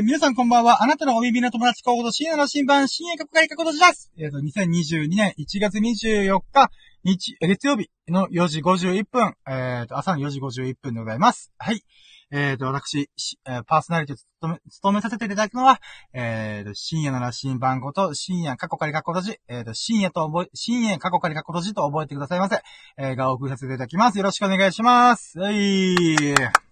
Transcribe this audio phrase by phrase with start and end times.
[0.00, 0.82] ー、皆さんこんばんは。
[0.82, 4.10] あなたのお耳の友達候補と深夜の新版、深夜過去仮過去閉じです。
[4.18, 6.70] えっ、ー、と、2022年1月24日、
[7.04, 11.52] 日、月曜日の4時51分、えっ、ー、と、朝の4時51分でございます。
[11.58, 11.82] はい。
[12.30, 13.08] えっ、ー、と、私、
[13.46, 15.80] え、パーソナリティを務め、務めさせていただくのは、
[16.12, 22.60] えっ、ー、と、深夜の羅針盤こと、深夜過去仮過去閉じ、えっ、と、深夜と覚え、深夜過去仮過去閉じと覚えてくださいませ。
[22.98, 24.18] えー、がお送りさせていただきます。
[24.18, 25.38] よろしくお願いします。
[25.38, 26.67] はい。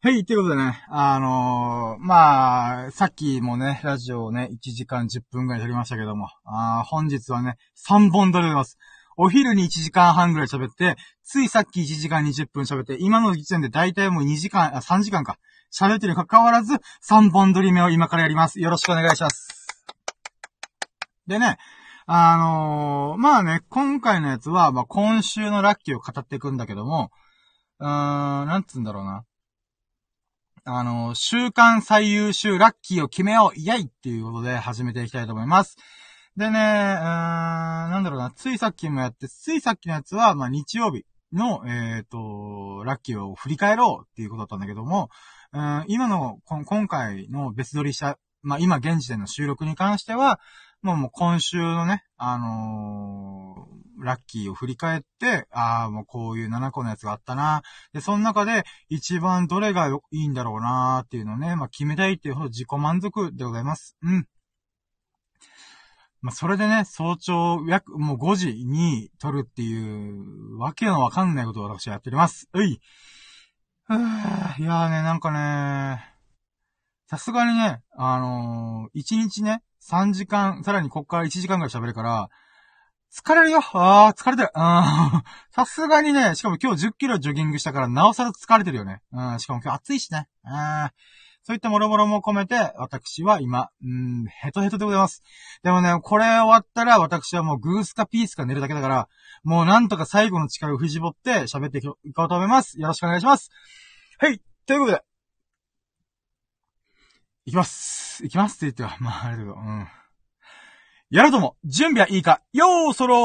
[0.00, 7.56] はい、ということでね、あのー、まあ、さっきもね、ラジオをね、1時間10分くらい撮りましたけども、あ本日はね、
[7.88, 8.78] 3本撮れます。
[9.16, 15.36] お昼に1時間半くらい喋って、ついさっき1時間20分喋って、今の時点で大体もう2時間、あ、3時間か。
[15.76, 16.74] 喋ってるに関わらず、
[17.10, 18.60] 3本撮り目を今からやります。
[18.60, 19.66] よろしくお願いします。
[21.26, 21.58] でね、
[22.06, 27.10] あのー、まあね、今回のやつは、まあ今週のラッキーを語っていくんだけども、
[27.80, 29.24] うーん、なんつうんだろうな。
[30.70, 35.78] あの、週間最優秀ラッキーを決めようイェイっていうことで始めていきたいと思います。
[36.36, 37.02] でね、うーん、
[37.90, 45.08] なんだろうな、ついさっきもやって、ついさっきのやつは、まあ、日曜日の、えっ、ー、と、ラッキーを振り返ろうっていうことだったんだけども、
[45.54, 50.38] うん、今のこ、今回の別撮りした、まあ、今現時点の収録に関しては、
[50.82, 57.62] もうもう今週のね、あのー、ラッキーを振り返って、ああ、もうこういう7個のやつがあったな。
[57.92, 63.96] で、その中で一番どれがいいんだろうなっていうのをね、まあ決めたいっていうほど自己満足でございます。
[64.02, 64.26] うん。
[66.20, 72.48] まあ、それでね、早朝、約、もう5時に撮るっていう、わけのわかんないことを私はやっております。
[72.54, 72.72] うい。
[72.72, 72.78] い
[73.90, 76.04] やーね、なんかね、
[77.06, 82.28] さすがにね、あのー、1日ね、3時間、さらにこっから1時間ぐらい喋るから、
[83.14, 84.50] 疲れるよあー、疲れてる。
[84.54, 85.22] うん。
[85.50, 89.00] さすがにね、しかも今日10キロジョギングしたから、なおさら疲れてるよね。
[89.12, 90.28] うん、しかも今日暑いしね。
[90.44, 90.90] うん。
[91.42, 95.22] そういったもろもろも込めて、私は今、うん、ヘトヘトでございます。
[95.62, 99.08] でもね、これ終わったら私はもうグースかピースか寝るだけだから、
[99.44, 101.80] もうなんとか最後の力を振り絞って喋ってい
[102.12, 102.78] こうと思います。
[102.78, 103.50] よろしくお願いします。
[104.18, 105.02] はい、ということで、
[107.46, 108.26] いきます。
[108.26, 109.88] いきますって言っては、まあ、あれだけど、うん。
[111.10, 112.42] やるとも、準備はいいか。
[112.52, 113.16] よーそろ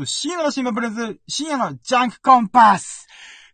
[0.00, 0.06] ー。
[0.06, 3.06] 深夜の新聞プレゼ深夜のジャンクコンパス。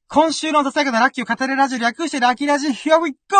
[0.07, 3.35] 今週のさやかなラッキーを語るラジオ略してラッキーラジ Here we go!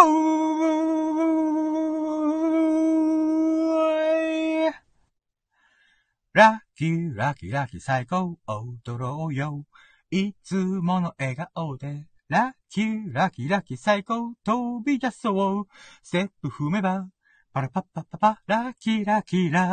[6.33, 8.37] ラッキーラッキーラッキー最高。
[8.49, 9.65] 踊ろうよ
[10.11, 14.35] いつもの笑顔でラッキーラッキーラッキー最高。
[14.43, 15.69] 飛び出そう。
[16.03, 17.07] ステップ踏めば
[17.55, 19.69] パラパッパッパパラキラッキーラ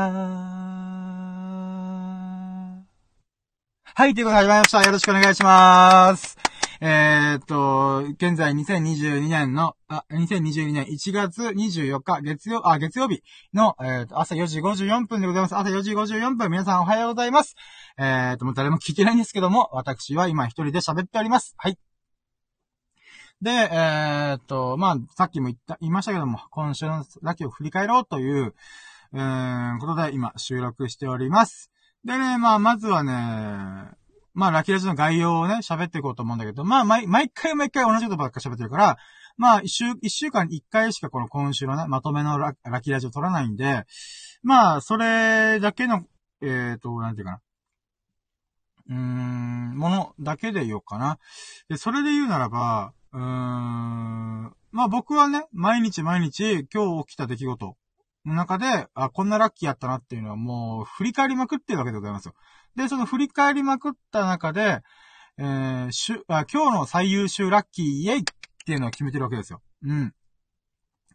[3.95, 4.83] はい、ということで始まりました。
[4.83, 6.37] よろしくお願いします。
[6.79, 15.57] えー、っと、現在2022年の、あ、2022年1月24日月曜、あ、月曜日の、えー、っと、朝4時54分でございます。
[15.57, 17.55] 朝4時54分、皆さんおはようございます。
[17.97, 21.55] えー、っと、もう誰も聞いてないんですけども、私は今一人で喋っております。
[21.57, 21.79] はい。
[23.41, 28.53] で、えー、っと、まあ、さっきも言った、言いましたけども、今週のラッキーを振り返ろうという、
[29.13, 31.71] えー、ことで今収録しております。
[32.05, 33.11] でね、まあ、まずはね、
[34.33, 38.97] まあ、ラッキーラジの概要をね、喋っていこうと思うんだけど、まあ、毎、毎回毎回同じことばっか喋ってるから、
[39.37, 43.85] まあ、一週、一週間に一回しかこの今週のね、まとめのララキラジを取らないんで、
[44.43, 46.03] まあ、それだけの、
[46.41, 47.41] えっ、と、なんていうかな。
[48.89, 51.17] うーん、ものだけで言おうかな。
[51.69, 57.75] で、それで言うならば、まあ僕はね、毎日毎日今日起きた出来事
[58.25, 62.35] の中で、あ、こんなラッキーやったなっていうのはもう振り返りまくってるわけでございますよ。
[62.75, 64.81] で、その振り返りまくった中で、
[65.37, 68.23] えー、しゅ、あ、今日の最優秀ラッキーイェイっ
[68.65, 69.61] ていうのを決めてるわけですよ。
[69.83, 70.13] うん。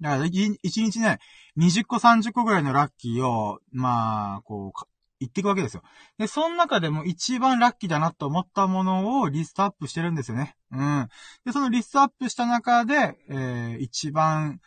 [0.00, 1.18] だから、1日ね、
[1.56, 4.86] 20個30個ぐらいのラッキーを、まあ、こう、
[5.20, 5.82] 言っていくわけですよ。
[6.18, 10.56] で、その中でも一番ラッキーだなと思ったものをリストアップしてるんですよね。
[10.72, 11.08] うん。
[11.44, 14.60] で、そのリストアップした中で、えー、一番、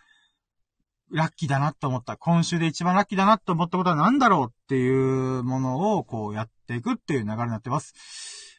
[1.12, 2.18] ラッキーだなと思った。
[2.18, 7.94] 今週で一番ラッキーだなと思ったことは何だろうっていうものをこうやっていくっていう流れになってます。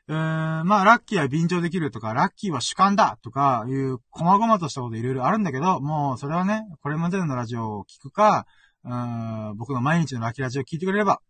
[0.09, 0.17] えー
[0.65, 8.47] ん、まあ、ラッキーは便乗できるとか、ラッキーは主観だとかいう、細々としたこといろいろあるんだけど、もう、それはね、これまでのラジオを聞くか、
[8.83, 11.21] うん僕の毎日のラッキーラジオを聞いてくれれば、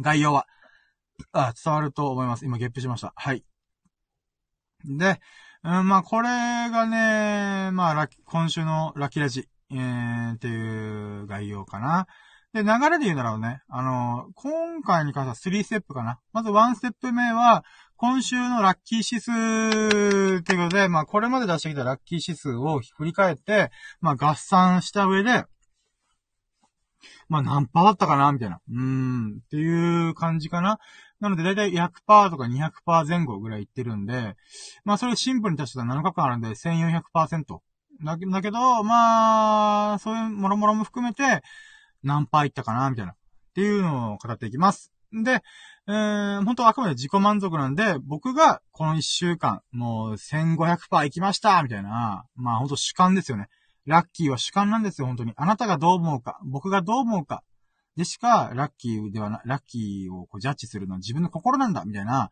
[0.00, 0.46] 概要は、
[1.32, 2.44] あ、伝わると思います。
[2.44, 3.12] 今、ゲップしました。
[3.16, 3.44] はい。
[4.84, 5.20] で、
[5.64, 12.06] うん、まあ、これがね、まあ、ラ今週のラッキーラジえー、っていう概要かな。
[12.52, 16.20] で、流れで言うならね、あの、今回に関しては3ステップかな。
[16.34, 17.64] まず1ステップ目は、
[17.96, 25.44] 今週のラッキー指数っていうことで、まあ、これまで出してきたラッキー指数を振り返って、まあ、合算した上で、
[27.32, 28.60] まあ、何パーだったかなみたいな。
[28.70, 30.78] うーん、っていう感じかな。
[31.18, 34.36] なので、だいたい100%とか200%前後ぐらいいってるんで、
[34.84, 37.60] まあ、それシンプルに足したら7日間あるんで、1400%。
[38.04, 41.42] だけだけど、まあ、そういうもろもろも含めて、
[42.02, 43.12] 何パーいったかなみたいな。
[43.12, 43.16] っ
[43.54, 44.92] ていうのを語っていきます。
[45.10, 45.42] で、
[45.88, 53.48] えー、本当はあくまで自己満足なんで、僕がこの1週間、もう1500%いきましたみたいな、まあ本当主観ですよね。
[53.86, 55.32] ラッキーは主観なんですよ、本当に。
[55.36, 57.42] あなたがどう思うか、僕がどう思うか、
[57.96, 62.30] でしか、ラッキーではな、ラッキーをこうジャッジするのは自分の心なんだ、みたいな、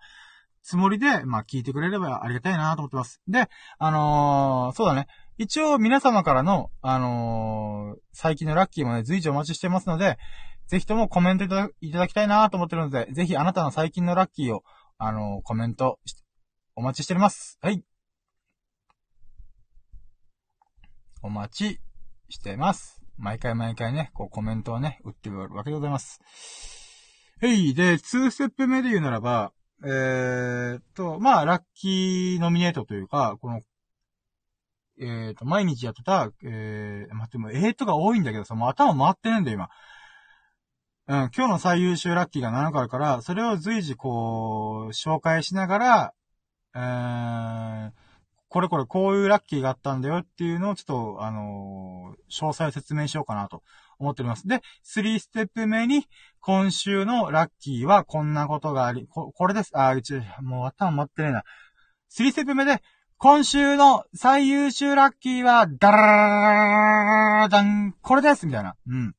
[0.62, 3.20] つもりで、まあ聞いてくれればありがたいなと思ってます。
[3.28, 3.48] で、
[3.78, 5.06] あのー、そうだね。
[5.38, 10.18] 一応皆様からの、あのー、最近のラッキーもね、随時お待ちしてますので、
[10.66, 11.48] ぜひともコメントい
[11.92, 14.62] ただきたいなと思ってるので、ぜひあなたの最近のラッキーを、
[14.98, 15.98] あのー、コメント
[16.76, 17.58] お待ちしております。
[17.62, 17.82] はい。
[21.22, 21.80] お待ち
[22.28, 23.02] してます。
[23.18, 26.20] 毎回毎回ね、こうコメントをね、打っておるわけでございます。
[27.42, 27.74] はい。
[27.74, 29.52] で、2ステップ目で言うならば、
[29.82, 33.60] えー、と、まあ、ラッキーノミネートというか、この、
[34.98, 39.68] えー、と、毎日やってた、えー、待っても、えーとが多いんだけどさ、もう頭回ってねんだよ、今。
[41.08, 46.14] うん、今日の最優秀ラッキーが7個あるから、それを随時こう、紹介しながら、
[46.74, 47.92] えー、
[48.50, 53.62] これこれこういうラッキーがあったんだよっていうのをちょっと、あのー、詳細を説明しようかなと
[54.00, 54.48] 思っております。
[54.48, 56.08] で、3ステップ目に、
[56.40, 59.70] 今週のラッキーはこんなことがあり、こ、これです。
[59.74, 61.44] あ、うち、もう頭待ってねえな。
[62.10, 62.82] 3ステップ目で、
[63.18, 68.74] 今週の最優秀ラッキーは、ダラーダン、これですみたいな。
[68.88, 69.14] うん。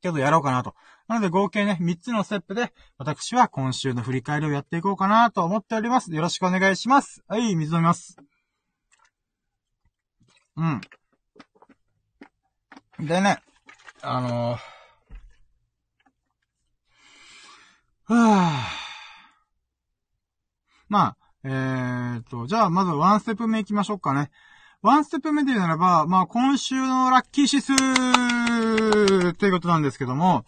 [0.00, 0.74] けどやろうかなと。
[1.08, 6.12] なので合計ね、3つのステップで、私は今週の振り返りをやっていこうかなと思っております。
[6.12, 7.22] よろしくお願いします。
[7.28, 8.16] はい、水飲みます。
[10.56, 10.80] うん。
[13.06, 13.38] でね、
[14.02, 14.58] あのー、
[18.14, 18.52] はぁ。
[20.88, 24.30] まあ、えーと、じゃあまずワンステップ目行きましょうかね。
[24.82, 27.72] ワンステップ目で言うならば、まあ今週のラッキー指数
[29.30, 30.44] っていうことなんですけども、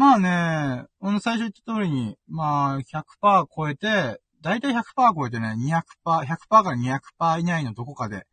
[0.00, 4.82] まあね、この最初言った通りに、まあ、100%超えて、だいたい100%
[5.14, 5.82] 超えてね、200%、
[6.24, 8.26] 100%から200%以内のどこかで、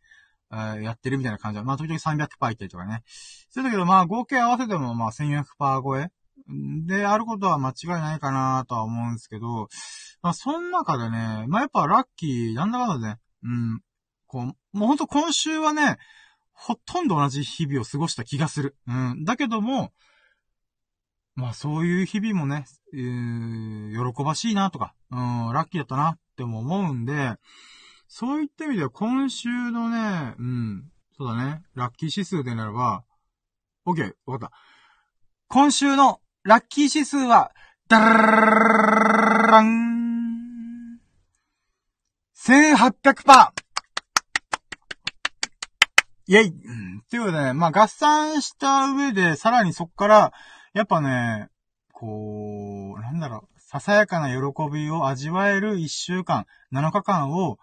[0.50, 1.66] えー、やってるみたいな感じだ。
[1.66, 3.04] まあ、時々300%いったりとかね。
[3.50, 5.44] そうだけど、まあ、合計合わせても、まあ、1400%
[5.84, 6.10] 超え
[6.86, 9.68] であることは間違いないかなとは思うんですけど、
[10.22, 13.82] まあ、その中でね、まあ、やっぱラッキー、なんだかんだね、うん、
[14.26, 15.98] こう、もうほんと今週はね、
[16.54, 18.78] ほとんど同じ日々を過ごした気がする。
[18.88, 19.26] うん。
[19.26, 19.92] だけども、
[21.38, 27.36] まあそういう日々もね、えー、喜ばしいなとか、うん、ラッキーだったなっても思うんで、
[28.08, 33.04] そういった意味では今週のね、うん、そうだね、ラッキー指数でならば、
[33.86, 34.58] OK、わかった。
[35.48, 37.52] 今週のラッキー指数は、
[37.88, 41.00] ダラン
[42.36, 43.52] !1800%!
[46.30, 50.34] イェイ、うん、っていうことでね、まあ合算した上で、さらにそっから、
[50.78, 51.48] やっぱね、
[51.92, 54.42] こう、なんだろう、ささやかな喜
[54.72, 57.58] びを味わえる一週間、7日間を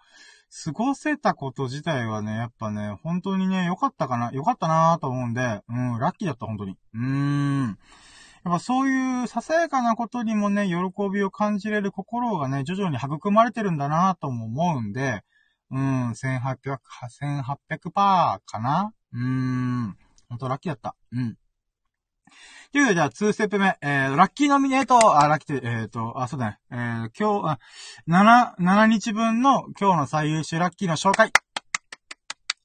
[0.65, 6.77] 過ごせたこと自体はね、やっぱね、本当にね、良かったかな、良かったなぁと思うんで、うん、ラッキーだった、本当に。
[6.93, 7.67] うーん。
[7.67, 10.75] やっぱそういうささやかなことにもね、喜
[11.09, 15.21] びを感じれる心がね、徐々に育まれてるんだなぁとも思うんで、
[15.71, 17.91] うん、1800、1800%
[18.45, 19.97] かなうーん。
[20.27, 20.97] ほんとラッキーだった。
[21.13, 21.37] うん。
[22.75, 27.59] というじゃあ、2ステップ目、えー、ラッキーノミネート、あ、ラッキー、えっ、ー、と、あ、そうだね、えー、今日、あ、
[28.05, 31.31] 7、7日分の今日の最優秀ラッキーの紹介。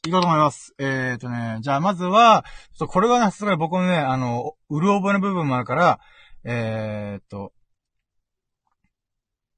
[0.09, 0.75] いこうと思います。
[0.81, 2.45] えっ、ー、とね、じゃあまずは、
[2.77, 6.01] ちょっとこれはね、すがに僕のね、あの、うる覚えの部分もあるから、
[6.43, 7.53] えっ、ー、と、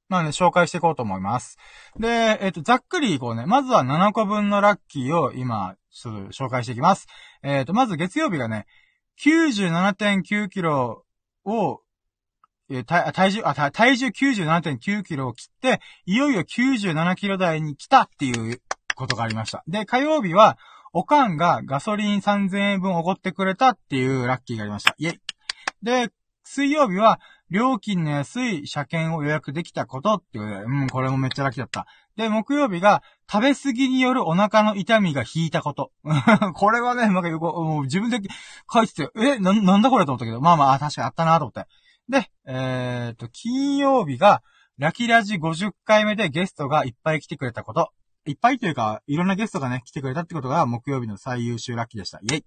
[0.09, 1.57] まあね、紹介していこうと思います。
[1.97, 3.47] で、えっ、ー、と、ざっくりいこうね。
[3.47, 7.07] まずは7個分のラッキーを今、ちょっと紹介していきます。
[7.41, 8.67] えっ、と、まず月曜日がね、
[9.19, 11.05] 97.9キロ
[11.45, 11.81] を、
[12.69, 18.61] え体体重、あ、体重97.9キロを切って、いよいよ97キロ台に来たっていう
[18.95, 19.63] ことがありました。
[19.67, 20.57] で、火曜日は、
[20.93, 24.95] おかんがガソリン3000円分おごってくれたっていうラッキーがありました。
[24.97, 25.19] イェイ。
[25.81, 26.09] で、
[26.43, 31.85] 水曜日は、料金の安い車検を予約できたことっていう、うん、これもめっちゃラッキーだった。
[32.15, 33.01] で、木曜日が、
[33.31, 35.91] 食べ過ぎによるお腹の痛みが引いたこと。
[36.53, 38.19] これはね、なんかよく、もう自分で
[38.71, 41.65] 書いてて、え、な、なんだこれと思ったけど、まあまあ、確かにあったなと思って。
[42.09, 44.43] で、えー、と、金曜日が、
[44.77, 47.91] ラキラジ50回目でゲストがいっぱい来てくれたこと。
[48.25, 52.19] いっぱいというか、いろんなゲストがね、来てくれたってことが木曜日の最優秀ラッキーでした。
[52.21, 52.45] イェイ。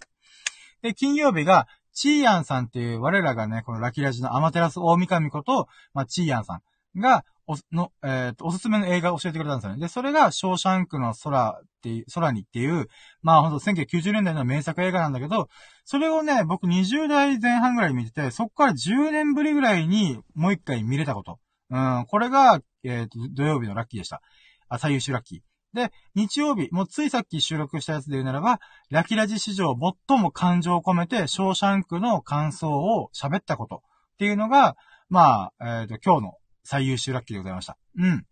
[0.83, 6.61] で、金曜日が、チーアンさんっていう我らがね、このラキラジのアマテラス大神こと、まあ、チーアンさん
[7.01, 9.81] が、お、の、えっ、ー、と、おすすめの映画を教えてくれたんですよね。
[9.81, 12.89] で、それが、ショーシャンクの空っていう、空にっていう、
[13.23, 15.49] まあほんと1990年代の名作映画なんだけど、
[15.85, 21.39] それをね、僕20代前半ぐらい見てて、そこから10年ぶりぐらいにもう一回見れたこと。
[21.71, 24.23] うん、これが、えっ、ー、と、土曜日のラッキーでした。
[24.69, 25.41] あ、最優秀ラッキー。
[25.77, 28.61] で、日曜日、もうついさっき収録したやつで言うならば、
[28.91, 29.77] ラキラジ史上
[30.09, 34.77] 最も感情を込めて、ショーシャンクの感想を喋ったことっていうのが、
[35.09, 36.33] まあ、えっ、ー、と、今日の
[36.67, 37.79] 最優秀ラッキーでございました。
[37.99, 38.27] うん。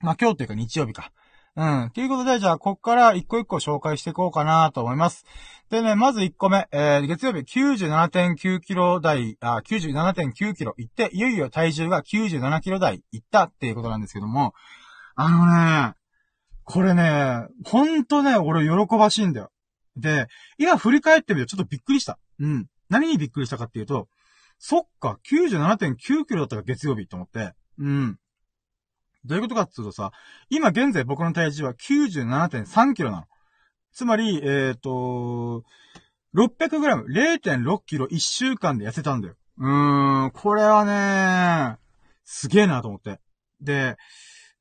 [0.00, 1.12] まあ今日っていうか日曜日か。
[1.56, 1.90] うん。
[1.90, 5.24] ということで、じゃあ、こっから一個一個紹介していこうかなと思います。
[5.70, 14.54] でね、まず1個目、えー、月曜日97.9キロ台、あ、97.9キロ行って、いよいよ体重が97キロ台行ったっていうことなんですけども、
[15.16, 15.46] あの
[15.90, 15.94] ね、
[16.62, 19.50] これね、ほんとね、俺喜ばしいんだよ。
[19.96, 20.28] で、
[20.58, 22.20] 今振り返ってみるちょっとびっくりした。
[22.38, 22.66] うん。
[22.88, 24.06] 何にびっくりしたかっていうと、
[24.58, 27.52] そっか、97.9キロだったか月曜日と思って。
[27.78, 28.18] うん。
[29.24, 30.12] どういうことかっていうとさ、
[30.50, 33.24] 今現在僕の体重は97.3キロなの。
[33.92, 35.64] つまり、えっ、ー、と、
[36.34, 39.34] 600グラム、0.6キロ1週間で痩せたんだよ。
[39.58, 41.78] うーん、これはね、
[42.24, 43.20] すげえなと思って。
[43.60, 43.96] で、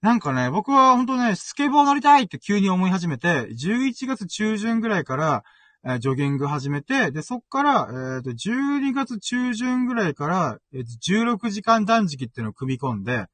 [0.01, 5.43] なんかね、僕は本当ね、スケボー乗りたいって急に思い始めて、11月中旬ぐらいから、
[5.87, 13.27] えー、ジョギング始めて、で、そっから、えっ、ー、と、12月中旬ぐらいから、えっー、16時間断食っていうのを組み込んで、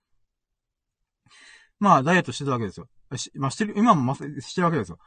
[1.80, 2.88] まあ、ダイエットしてたわけですよ。
[3.18, 5.00] し、まあ、してる、今もましてるわけですよ。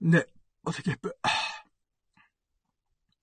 [0.00, 0.28] で、
[0.64, 1.16] お手キャップ。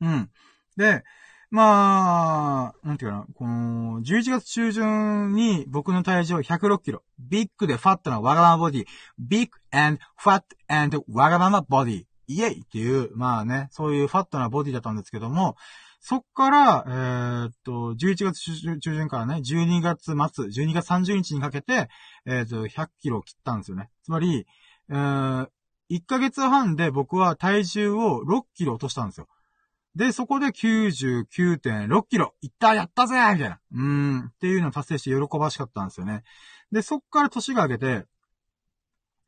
[0.01, 0.29] うん。
[0.75, 1.03] で、
[1.49, 7.03] まあ、なんていうかな、この、11月中旬に僕の体重106キロ。
[7.17, 8.85] ビッグでファットなわがままボディ。
[9.17, 12.03] ビッグ and fat and わがままボディ。
[12.27, 15.55] イエイっていう、まあね、そういうファットなボディだったんですけども、
[15.99, 20.15] そっから、えー、っと、11月中旬からね、12月末、
[20.45, 21.89] 12月30日にかけて、
[22.25, 23.89] えー、っと、100キロ切ったんですよね。
[24.03, 24.45] つまり、
[24.89, 25.49] えー、
[25.89, 29.27] 1ヶ月半で僕は体重を6キロ落としたんですよ。
[29.95, 32.35] で、そこで99.6キロ。
[32.41, 33.59] いったやったぜみたいな。
[33.71, 34.31] うーん。
[34.31, 36.23] っていうのを達成して喜ばしかったんですよね。
[36.71, 38.05] で、そっから年が明けて、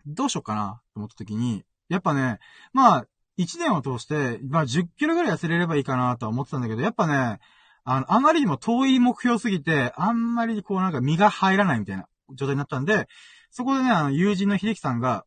[0.06, 2.40] どうしようかなと思った時に、やっぱね、
[2.74, 3.06] まあ、
[3.38, 7.40] 1年を通して、まあ10キロぐらい痩せれればいいかなとは思ってたんだけど、やっぱね、
[7.84, 13.08] あの、あまりにも遠い目標すぎて、あんまりこうなんか身が入らないみたいな状態になったんで、
[13.50, 15.26] そこでね、あの、友人の秀樹さんが、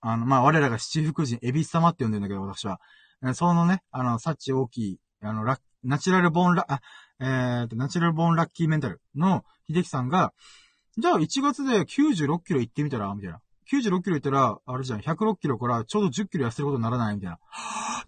[0.00, 2.80] あの、まあ、我らが七福神、エビス様って呼んでんだけど、私は。
[3.34, 6.80] そのね、あの、サッチ大きい、あの、ラナチュラルボーンラ、あ、
[7.20, 10.32] えーと、ナチュラルボーンラッキーメンタルの秀樹さんが、
[10.98, 13.14] じゃあ1月で96キロ行ってみたら？
[13.14, 13.40] みたいな。
[13.72, 17.38] 96キロ行ったら、あれじゃん、106キロからちょうど10キロ痩せることにならないみたいな。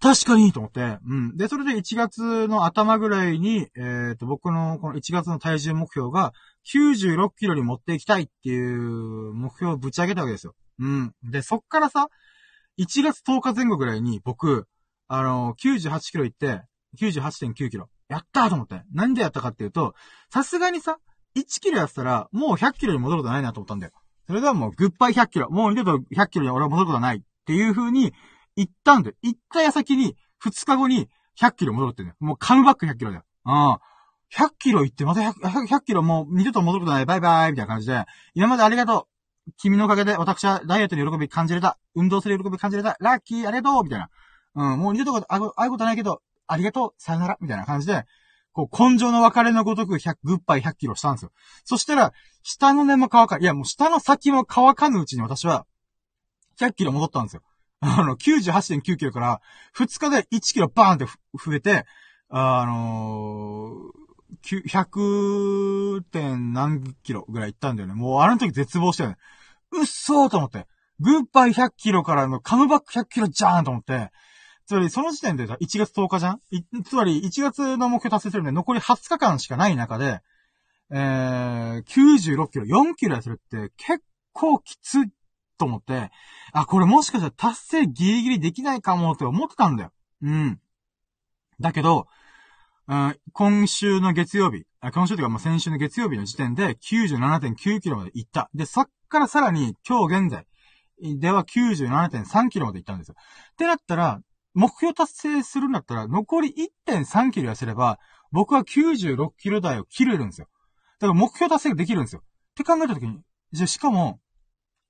[0.01, 0.97] 確かにと思って。
[1.07, 1.37] うん。
[1.37, 6.33] で、それで1月の頭ぐらいに、えっ、ー、と、僕のこの1月の体重目標が
[6.73, 10.55] 96キロに持っていきたいっていう目標をぶち上げたわけですよ。
[10.79, 11.13] うん。
[11.23, 12.09] で、そっからさ、
[12.79, 14.67] 1月10日前後ぐらいに僕、
[15.07, 16.63] あの、98キロ行って、
[16.99, 17.89] 98.9キロ。
[18.09, 18.83] やったーと思って。
[18.93, 19.95] 何でやったかっていうと、
[20.31, 20.97] さすがにさ、
[21.37, 23.93] 1キロやったら、もう100キロに戻ることないなと思ったんだよ。
[24.27, 25.49] それではもう、グッバイ100キロ。
[25.49, 27.17] もう二度と100キロに俺は戻ることはない。
[27.17, 28.13] っていう風に、
[28.55, 29.15] 言ったんだよ。
[29.21, 32.15] 言った矢先に、2日後に100キロ戻るってんだよ。
[32.19, 33.23] もうカムバック100キロだよ。
[33.45, 33.77] うん。
[34.35, 37.05] 100キロ行って、また 100, 100キロもう二度と戻ることない。
[37.05, 39.07] バイバイみたいな感じで、今までありがと
[39.47, 39.51] う。
[39.57, 41.77] 君のおかげで私はダイエットに喜び感じれた。
[41.95, 42.95] 運動する喜び感じれた。
[42.99, 44.09] ラッキー、ありがとうみたいな。
[44.55, 48.05] うん、もう二度とああいうことないけど、ありがとう、さよならみたいな感じで、
[48.53, 51.31] こう、根性の別れのごとく100、グッバイ100キロしたんですよ。
[51.65, 55.65] そしたら、下の根も乾か、いや、もう下の先も乾かぬうちに私は、
[56.59, 57.41] 100キロ戻ったんですよ。
[57.81, 59.41] あの、98.9キロから、
[59.75, 61.85] 2日で1キロバーンって増えて、
[62.29, 67.93] あのー、100点何キロぐらい行ったんだよね。
[67.93, 69.17] もうあの時絶望したよね。
[69.71, 70.67] うっそーと思って。
[70.99, 74.11] グッバイ100キロからのカムバック100キロじゃーんと思って、
[74.65, 76.39] つまり、その時点で1月10日じゃん？
[76.83, 80.21] つまり、1月の目標達成するんで、残り20日間しかない中で、
[80.91, 85.11] えー、96キロ、4キロ痩せるって結構きつい
[85.57, 86.11] と思って、
[86.51, 89.91] あ、これもしかしたら達成ギリギリできないかもって思ってたんだよ。
[90.21, 90.59] うん。
[91.59, 92.07] だけど、
[92.87, 98.49] うん、今週の月曜日、今週というかもう先週の月曜日の時点で97.9キロまで行った。
[98.53, 100.45] で、そっからさらに今日現在
[101.01, 103.15] では97.3キロまで行ったんですよ。
[103.53, 104.21] ってなったら、
[104.53, 106.53] 目標達成するんだったら、残り
[106.87, 107.99] 1.3キロ痩せれば、
[108.31, 110.47] 僕は96キロ台を切れるんですよ。
[110.99, 112.21] だから目標達成できるんですよ。
[112.23, 113.19] って考えたときに、
[113.51, 114.19] じゃしかも、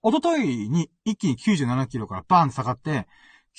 [0.02, 3.08] おとといに一気に97キロからバーンと下がって、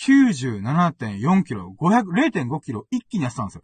[0.06, 3.62] 97.4キロ、500、0.5キロ一気に痩せたんですよ。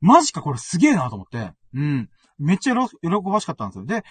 [0.00, 1.52] マジかこれすげえなと思って。
[1.74, 2.08] うん。
[2.38, 3.84] めっちゃ喜ばしかったんですよ。
[3.84, 4.04] で、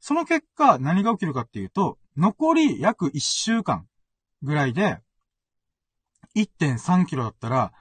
[0.00, 3.86] その結果何が起きるかっていうと、残り約1週間
[4.42, 4.98] ぐらいで、
[6.36, 7.72] 1.3キロだったら、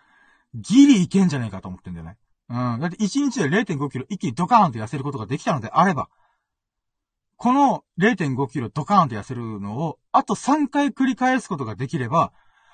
[0.54, 2.18] ギリいけんじゃねえかと思ってんだよね。
[2.50, 2.80] うん。
[2.80, 6.10] だって1日で0.5キロ一気にドカーンと痩せることができたのであれば、
[7.38, 12.32] この0.5キロドカーンと痩せるのを、あと3回繰り返すことができれば、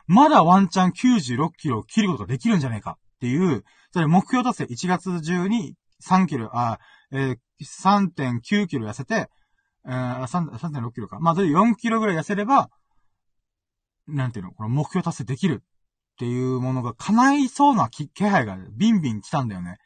[0.07, 6.79] まだワンチャン96キロを切ることができるんじゃねえかっていう、それ目標達成1月中に3キロ、あ、
[7.11, 9.29] えー、3.9キロ痩せて、
[9.87, 11.19] えー、3.6キロか。
[11.19, 12.69] まあ、それ4キロぐらい痩せれば、
[14.07, 15.63] なんていうの、この目標達成できる
[16.21, 19.77] っていうものが叶いそうな気配がビンビン来たんだよね。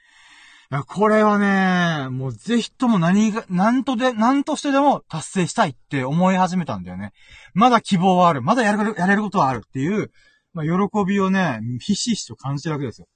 [0.70, 7.14] いや、これはね、もうぜひとも何が、なんとで、なんとしてでも達成したいって思い始めたんだよね。
[7.54, 8.42] まだ希望はある。
[8.42, 10.12] まだやる、やれることはあるっていう、
[10.52, 13.08] まあ、喜びをね、ひしひしと感じてるわけですよ。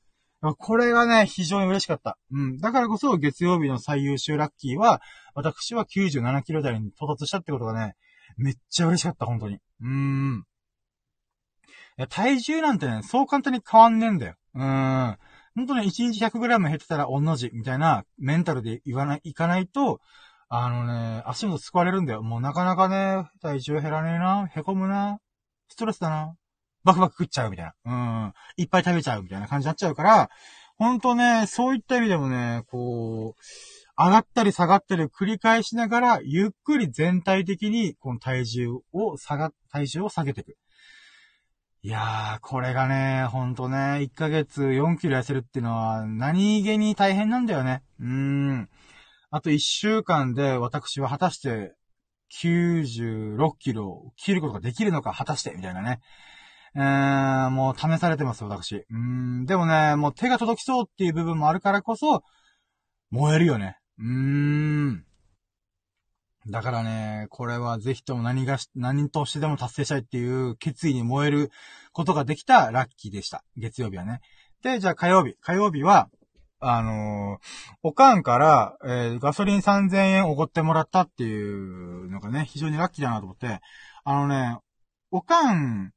[0.57, 2.17] これがね、非常に嬉しかった。
[2.31, 2.57] うん。
[2.59, 5.01] だからこそ、月曜日の最優秀ラッキーは、
[5.33, 7.95] 私は97キロ台に到達したってことがね、
[8.37, 9.55] めっちゃ嬉しかった、本当に。
[9.55, 10.45] うーん。
[11.99, 14.35] いや、体重なんてね、そう簡単に変わんねえんだよ。
[14.55, 15.17] うーん。
[15.53, 19.99] 本当に1日 100g 減ってたら同じ、みたいなメンタルで言わない、いかないと、
[20.47, 22.23] あのね、足元救われるんだよ。
[22.23, 25.19] もうなかなかね、体重減らねえな、凹むな、
[25.67, 26.35] ストレスだな、
[26.85, 27.73] バクバク食っちゃうみたいな。
[27.83, 28.33] うん。
[28.55, 30.29] いっぱい食べちゃうみたいな感じになっちゃうから、
[30.77, 33.41] ほんとね、そういった意味でもね、こう、
[34.01, 40.55] 上がったり下がったり繰り返しながら、ゆっくり全体的に、この体重を下が、体重を下げていく。
[41.81, 47.83] いやー、これがね、ほんとね、1ヶ月4キロ痩せるっていうのは、何気に大変なんだよね。
[48.01, 48.69] うーん。
[49.31, 51.75] あと1週間で私は果たして
[52.43, 56.01] 96キロを切ることができるのか、果たして、みたいなね。
[56.75, 58.85] えー、もう試されてます、私。
[58.89, 62.23] うん、でもね、もう手が届きそうっていう部分もあるからこそ、
[63.09, 63.77] 燃えるよね。
[63.99, 65.05] うーん。
[66.49, 71.51] だからね、これはぜひとも何がし、何としてでも達成したいっていう決意に燃える
[71.91, 73.43] ことができたラッキーでした。
[73.55, 74.21] 月曜日はね。
[74.63, 75.35] で、じゃあ火曜日。
[75.41, 76.09] 火曜日は、
[76.59, 83.61] あのー、おかんから、えー、ガソリン3000円おごってもらったっていうのがね、非常にラッキーだなと思って、
[84.03, 84.57] あのね、
[85.11, 85.93] おかん、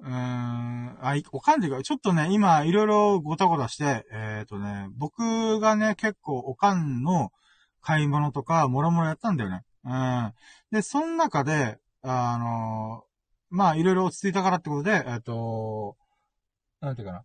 [0.00, 7.30] うーん、あ、おかんっていうか、ちょっとね、今、いろいろごたごたして、えっ、ー、とね、僕がね、結構、おかんの
[7.80, 9.62] 買い物とか、もろもろやったんだよね。
[9.88, 10.32] うん。
[10.70, 13.04] で、その中で、あの
[13.50, 15.96] まあ、いろいろ落ち着いたからってことで、えっ、と、
[16.80, 17.24] なんていうかな。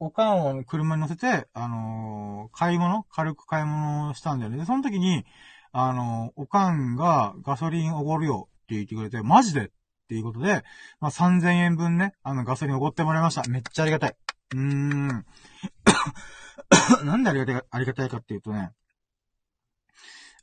[0.00, 3.04] おかんを車に乗せて、あの買い物？
[3.04, 4.58] 軽く買い物をしたんだよね。
[4.58, 5.24] で、その時に、
[5.72, 9.70] あのおかんがガソリンおごるよって言ってくれて、マジでっ
[10.08, 10.62] ていうことで、
[11.00, 13.42] まあ、3000円分ね、あの、ガソリンおごってもらいました。
[13.48, 14.16] めっちゃありがたい。
[14.52, 15.08] うーん。
[17.04, 18.72] なんでありがたい、ありがたいかっていうとね、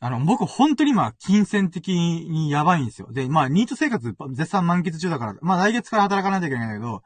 [0.03, 3.11] あの、僕本当に今、金銭的にやばいんですよ。
[3.11, 7.03] で、まあ、ニート生活絶賛満喫中だから、まあ、来月から働かないといけないんだけど、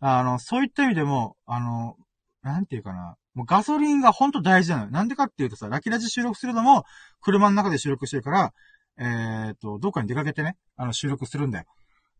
[0.00, 1.96] あの、そういった意味でも、あの、
[2.42, 3.16] なんていうかな。
[3.34, 4.90] もうガソリンが本当大事なのよ。
[4.90, 6.84] なんでかっていうとさ、ラキラジ収録するのも、
[7.20, 8.54] 車の中で収録してるから、
[8.98, 11.66] えっ、と、どっかに出かけてね、あの、収録するんだよ。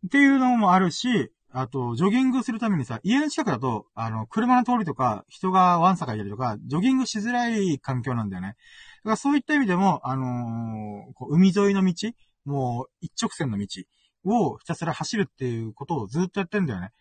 [0.05, 8.49] っていうのもあるし、あと、ジョギングするためにさ、家の近くだと、あの、車の通りとか、人がワンサカいたりとか、ジョギングしづらい環境なんだよね。
[8.49, 12.11] だからそういった意味でも、あのー、こう海沿いの道、
[12.45, 13.67] もう一直線の道
[14.25, 16.91] をひたすら走るっていうことをずっとやってんだよね。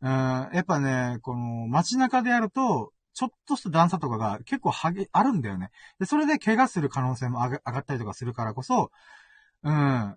[0.00, 5.70] うん、やっぱね、この街中でやると、ちょっとした段差とかが結構はげ、あるんだよね。
[5.98, 8.90] で、それで怪我する可能性も上がったりとかするからこそ、
[9.64, 9.72] うん。
[9.72, 10.16] あ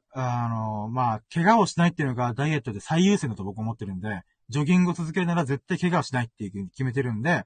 [0.49, 7.45] の、まあ、怪我をしないっていうのがダイエットで最優先だと僕思ってるんで、ジョギングを続けるなら絶対怪我をしないっていうふうに決めてるんで、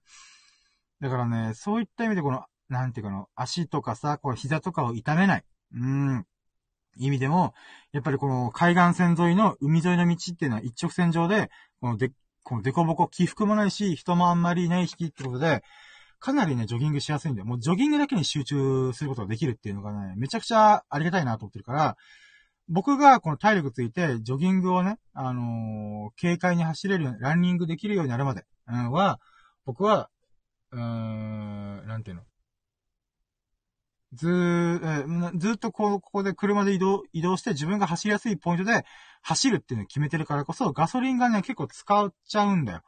[1.02, 5.44] だからね、そういった意味でこの、なんていうかの、足とかさ、こう膝とかを痛めない。
[5.74, 6.26] うん。
[6.98, 7.54] 意味でも、
[7.92, 11.50] やっぱりこの海岸線沿いの海沿いの道っていうのは一直線上で、
[11.82, 12.12] こので、
[12.44, 15.64] このデコボコ起伏もないし、人もあんまりいない引きってことで、
[16.26, 17.46] かなりね、ジョギングしやすいんだよ。
[17.46, 21.98] もうジョギングだけに集中することができるっていうのがね、めちゃくちゃありがたいなと思ってるから、
[22.68, 29.20] 僕がこの体力ついて、ジョギングをね、あのー、軽快に走れるように、ランニングできるようになるまで、うん、は、
[29.66, 30.10] 僕は、
[30.72, 32.24] うーん、なんていうの？
[34.14, 38.84] ずー、ずっとこう、ここで車で移動、移動して自分が走りやすいポイントで
[39.22, 42.82] 走るっていうのを決めてるからこそ、ガソリンがね、結構使っちゃうんだよ。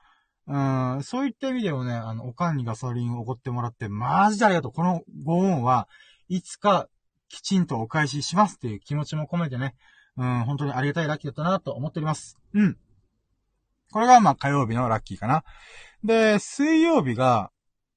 [0.48, 0.58] う
[1.00, 4.72] ん、そういった意味でもね、あの、おかんにガソリンをおごってもらって、マジでありがとう。
[4.72, 5.90] このご恩は、
[6.30, 6.88] いつか
[7.30, 9.76] きちんとお返ししますっていう気持ちも込めてね、
[10.18, 12.38] うん、本当にありがたいラッキーだったなと思っております。
[12.54, 12.78] うん。
[13.92, 15.44] これがまあ火曜日のラッキーかな。
[16.04, 17.52] で、水曜日が、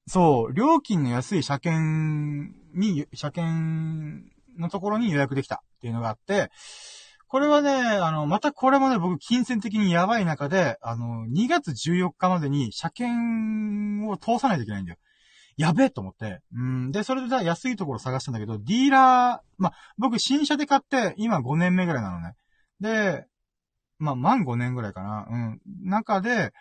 [0.07, 6.51] そう、料金の安い車検に、車検のところに予約できたっていうのがあって、
[7.31, 14.97] これはね、あの、またこれもね、僕、金銭的にやばい中で、あの、2月14日までに車検を通さないといけないんだよ。
[15.55, 16.41] やべえと思って。
[16.53, 16.91] うん。
[16.91, 22.33] で、それで安いところ探したんだけど、ディーラー、ま僕新車で買って、今5年目ぐらいなのね。
[22.81, 23.25] で、
[23.97, 25.25] まあ、満5年ぐらいかな。
[25.31, 25.61] うん。
[25.85, 26.51] 中で、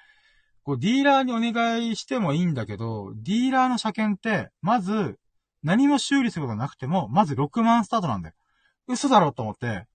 [0.62, 5.18] こう、ディーラーにお願いしてもいいんだけど、ディーラーの車検って、まず、
[5.64, 8.34] 何も修理することなくても、まず6万スタートなんだよ。
[8.86, 9.88] 嘘だろと思って、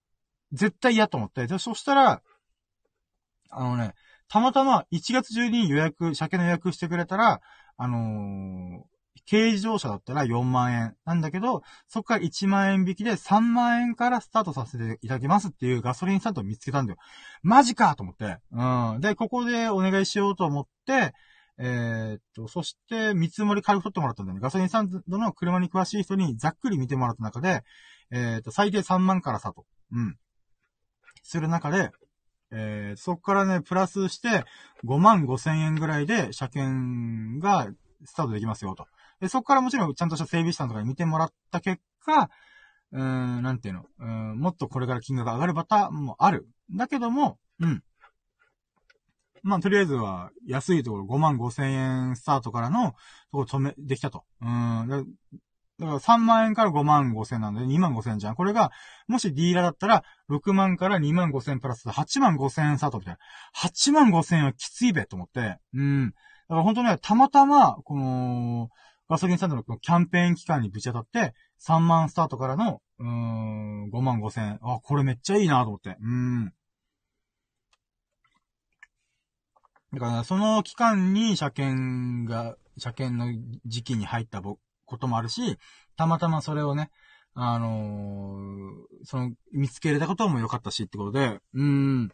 [0.56, 1.46] 絶対嫌と思って。
[1.46, 2.22] で、そしたら、
[3.50, 3.94] あのね、
[4.28, 7.40] たまたま1月中に予約、車検の予約してくれたら、
[7.76, 8.96] あのー、
[9.28, 16.98] 軽自動車だったら4万円なんだけど、そこから1万円引きで3万円からスタートさせていただきますっていうガソリンスタンドを見つけたんだよ。
[17.42, 18.38] マジかと思って。
[18.52, 19.00] うん。
[19.00, 21.12] で、ここでお願いしようと思って、
[21.58, 24.40] えー、っと、そして見積もり軽く取ってもらったんだよね。
[24.40, 27.62] ガソリンスタンドの車に詳しい人にざっくり見てもらった中で、
[28.10, 29.64] えー、っと、最低3万からスタート。
[29.92, 30.16] うん。
[31.26, 31.90] する中で、
[32.52, 34.44] えー、そこからね、プラスして、
[34.84, 37.68] 5万5千円ぐらいで車検が
[38.04, 38.86] スタートできますよ、と。
[39.20, 42.30] で、そこからもちろんちゃんとした整備士さんとかに見てもらった結果、
[42.92, 46.46] うーん、なんていうの、うん、もっとこれから金額が上がるパターンもある。
[46.70, 47.82] だけども、うん。
[49.42, 54.24] まあ、とりあえずは、安いところ5万5千円スタートからの、とこ止め、できたと。
[54.40, 55.16] うん。
[55.78, 58.34] だから3万円から5万5千なんで2万5千じゃん。
[58.34, 58.72] これが、
[59.08, 63.18] もしディーラーだったら、6万から2万5千プラス8万5千円スタートみたいな。
[63.68, 65.58] 8万5千円はきついべと思って。
[65.74, 66.10] うん。
[66.10, 66.14] だ
[66.48, 68.70] から本当ね、たまたま、この、
[69.08, 74.58] ガソリンスタンドのキャンペーン期間にぶち当たって、3万スタートからの、うーん、5万5千円。
[74.62, 75.96] あ、これめっちゃいいなと思って。
[76.00, 76.52] うん。
[79.92, 83.32] だから、その期間に車検が、車検の
[83.66, 84.40] 時期に入った
[84.86, 85.58] こともあるし、
[85.96, 86.90] たまたまそれをね、
[87.34, 92.10] あのー、その、見つけれたことも良かったしってことで、うん。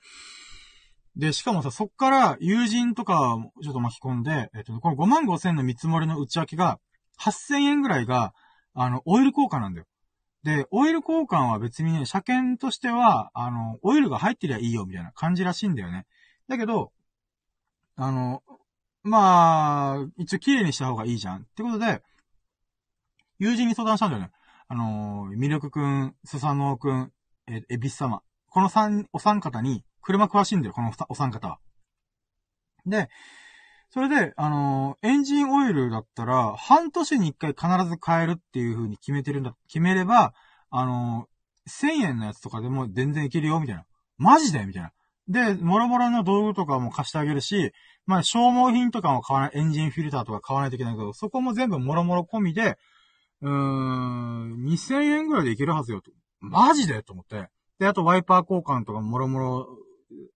[1.17, 6.81] で、しかもさ、そっから友人とかちょっと巻き込んで、えっと、この5万5千の見積もりの内訳が、
[7.21, 8.35] 8000円ぐらいが、
[8.75, 9.87] あの、オイル交換なんだよ。
[10.43, 16.07] で、オイル交換は別にね、車検としては、あの、オイルが入ってりゃいいよ、みたいな感じらしいんだよね。
[16.49, 16.93] だけど、
[17.97, 18.43] あの、
[19.05, 21.43] まあ、一応綺麗にした方がいいじゃん。
[21.43, 22.03] ってことで、
[23.43, 24.31] 友人に相談したんだよね。
[24.69, 27.13] あの、ミルクくん、スサノオくん、
[27.49, 28.23] え、エビス様。
[28.49, 31.59] この三、お三方に、車詳しいんだよ、このお三方は。
[32.87, 33.09] で、
[33.91, 40.35] それで、あのエンジンオイルだったら、半年に一回必ず変えるっていう風に決めてるんだ、決めれば、
[40.71, 41.27] あの
[41.69, 43.85] 1000円のやつとかでも全然いけるよ、みたいな。
[44.19, 44.65] マジで？
[44.67, 44.93] みたいな。
[45.27, 47.73] で、もろもろの道具とかも貸してあげるし、
[48.07, 52.79] まあ、消耗品とかも買わない、エンジンフィルターとか買わないといけないけど、そこも全部もろもろ込みで、
[53.43, 56.11] うーん、2000円ぐらいでいけるはずよ、と。
[56.41, 57.03] マジで？
[57.03, 57.49] と思って。
[57.79, 59.69] で、あとワイパー交換とかもろもろ、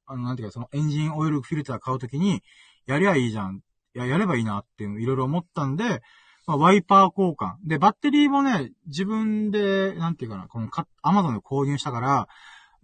[0.07, 2.43] あの、なんていうか、そのエンジンオイルフィルター買うときに、
[2.87, 3.63] やりゃいいじゃん。
[3.95, 6.03] いや、やればいいなっていうのいろいろ思ったんで、
[6.47, 7.57] まあ、ワイパー交換。
[7.65, 10.69] で、バッテリーもね、自分で、なんていうかな、この
[11.03, 12.29] アマゾンで購入したから、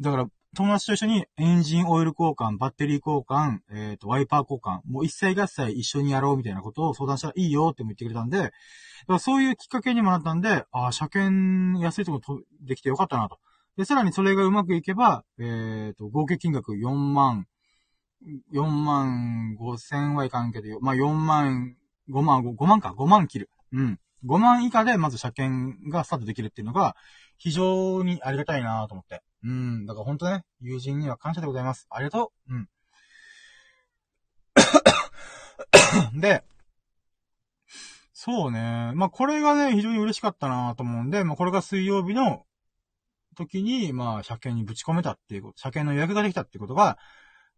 [0.01, 8.53] だから、友達と一緒にエンジンオイル交換、バッテリー交換、えっ、ー、と、ワイパー交換、もう一切合切一緒にやろうみたいなことを相談したらいいよっても言ってくれたんで、だか
[9.07, 13.39] らそういうきっかけにもなったんで、ああ、車検安いところできてよかったなと。
[13.79, 17.47] で、さらにそれがうまくいけば、えっ、ー、と、合計金額4万、
[18.53, 21.77] 4万5千はいかんけど、まあ、4万、
[22.11, 23.51] 5万、5万か、5万切る。
[23.73, 23.99] うん。
[24.27, 26.95] 5万以下でまず車検がスタートできるっていうのが、
[27.43, 29.21] 非常にありがたいなと思って。
[29.43, 29.85] うん。
[29.85, 31.89] だから本当ね、友人には感謝でございます。
[31.91, 32.55] ありがとう。
[32.55, 32.69] うん。
[36.21, 36.45] で、
[38.13, 38.93] そうね。
[38.95, 42.47] まあ、これがね、非常に嬉しかったなと思うんで、まあ、これが水曜日の
[43.35, 46.97] 時に、まあ、車検にぶち込めたっていうこと、車検の予約ができたっていうことが、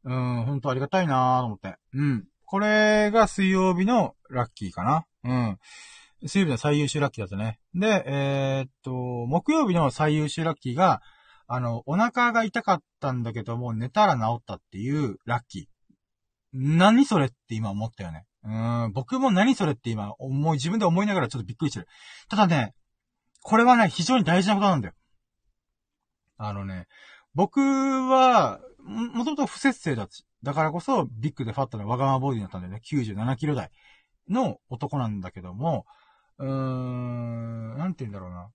[0.04, 1.76] うん、本当ありがたいなと思って。
[1.92, 2.24] うん。
[2.46, 5.06] これが水曜日のラッキーかな。
[5.24, 5.58] うん。
[6.26, 7.58] 水曜日の最優秀ラッキーだったね。
[7.74, 11.02] で、えー、っと、木曜日の最優秀ラッキーが、
[11.46, 15.64] あの、お腹が痛かったんだけども、寝たら治ったっていうラッキー。
[16.54, 18.24] 何それって今思ったよね。
[18.44, 21.88] うん、僕も何それって今思い、自分で思いながらちょっとびっくりしてる。
[22.28, 22.74] ただね、
[23.42, 24.94] これはね、非常に大事なことなんだよ。
[26.38, 26.86] あのね、
[27.34, 30.08] 僕は、もともと不節制だ
[30.42, 32.80] だからこそ、ビッグでファットなわがままボディだったんだよね。
[32.84, 33.70] 97キロ台
[34.28, 35.84] の男なんだけども、
[36.38, 38.50] うーん、なんて言うんだろうな。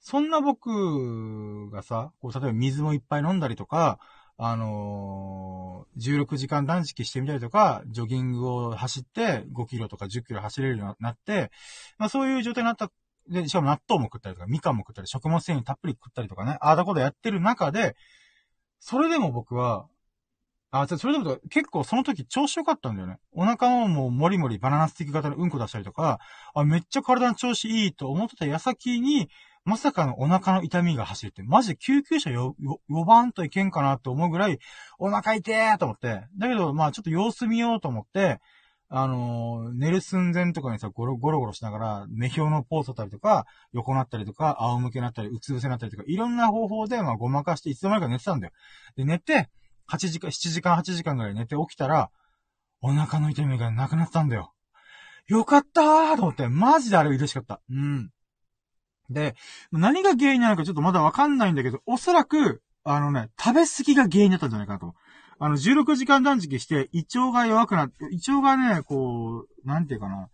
[0.00, 3.98] そんな僕がさ、こう、例えば水もいっぱい飲んだりとか、
[4.38, 11.50] あのー、16時間断食してみたりとか、ジョギングを走って5キロとか10キロ走れるようになって、
[11.98, 12.92] まあそういう状態になった、
[13.28, 17.96] で、しかも納豆も食ったりとか、みかんも食ったり、食物繊維たっぷり食ったりとかね、ああだことやってる中で、
[18.80, 19.88] それでも僕は、
[20.80, 23.18] あ、じゃそれでも結構その時調子良かったんだよね。
[23.32, 26.18] お腹ももうもりもりバナナスティック型のうんこ出したりとか、
[26.54, 29.28] あ、めっちゃ体の調子いいと思ってた矢先に、
[29.64, 32.54] まさかのお腹の痛みが走って、マジで救急車よ、
[32.88, 34.60] 呼ばんといけんかなって思うぐらい、
[34.98, 36.22] お腹痛えと思って。
[36.38, 38.40] だけど、まあちょっと様子見ようと思って、
[38.88, 48.52] あのー、寝る寸前とかにさ、ゴロゴロゴロしながら、目標のポーズ取ったりとか、横なったりとか、仰向けなったり、うつ伏せなったりとか、いろんな方法で、まあごまかして、いつの間にか寝てたんだよ。
[48.96, 49.48] で、寝て、
[49.90, 52.10] 8時間、7時間、8時間ぐらい寝て起きたら、
[52.80, 54.52] お腹の痛みがなくなったんだよ。
[55.26, 57.60] よかったーと思って、マジであれ嬉しかった。
[57.70, 58.10] うん。
[59.10, 59.34] で、
[59.72, 64.94] 何が原因なのかちょっとまだわかんないんだけど、おそらく、あのね、食べ過ぎが原因だったんじゃないかなと。
[65.38, 70.28] あの、16時間断食して、胃腸が弱くなって、胃腸がね、こう、なんていうかな、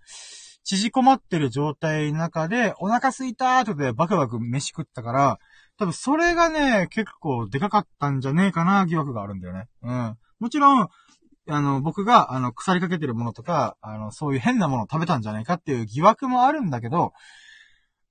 [0.64, 5.38] 縮こまってる状態の中で、お腹すいたーってでバクバク飯食ったから、
[5.82, 9.68] 多分それがね、結構でかかったんじゃねえかな、疑惑があるんだよね。
[9.82, 10.18] うん。
[10.38, 10.88] もちろん、
[11.48, 17.12] あの、僕が、あの、腐りかけてるものとか、あの、そういう変なものを食べたんじゃないかっていう疑惑もあるんだけど、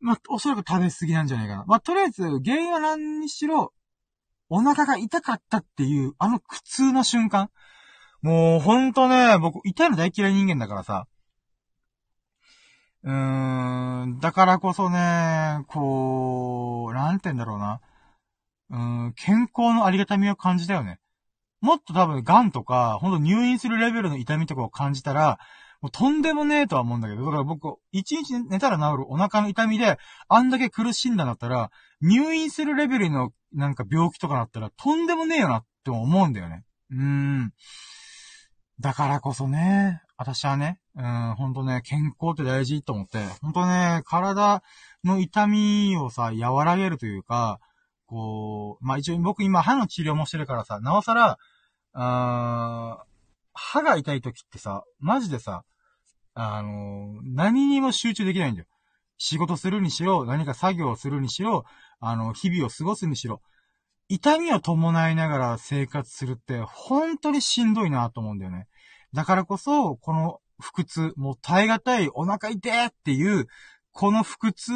[0.02, 1.64] まあ、おそらく食べ過ぎなんじゃないかな。
[1.66, 3.72] まあ、とりあえず、原因は何にしろ、
[4.50, 7.52] お腹が痛かったっていう、あの苦痛な瞬間。
[8.22, 11.08] もう、ほんとね、僕、痛いの大嫌い人間だからさ。
[13.04, 17.82] うーん、だからこそね、こう、なんて言うんだろうな。
[18.70, 18.78] う
[19.10, 21.00] ん、健康のありがたみを感じたよね。
[21.62, 25.40] もっと多分、癌とか、ほんと入院するレベルの痛みとかを感じたら、
[25.82, 36.64] もうとんでもねえとは思うんだけど、だから僕、一日寝たら治るお腹の痛みで、あんだけ苦しんだんだったら、入院するレベルのなんか病気とかだったら、とんでもねえよなって思うんだよね。
[36.92, 37.52] うん。
[38.80, 44.62] だからこそね、私はね、うん、ほんとね、健康って大事と思って、ほんとね、体
[45.04, 47.60] の痛みをさ、和らげるというか、
[48.08, 51.38] こう、まあ、一応僕今歯の治療もしてるからさ、なおさら、
[51.94, 53.04] あ
[53.54, 55.64] 歯が痛い時ってさ、マジでさ、
[56.34, 58.68] あのー、何にも集中できないんだよ。
[59.18, 61.66] 仕事するにしろ、何か作業をするにしろ、
[62.00, 63.42] あの、日々を過ごすにしろ、
[64.10, 68.68] 痛みを伴いながら生活するって、本当にしんどいなと思うんだよね。
[69.14, 73.48] だからこそ、この腹痛、もう耐え難いお腹痛いっていう、
[73.92, 74.72] この腹痛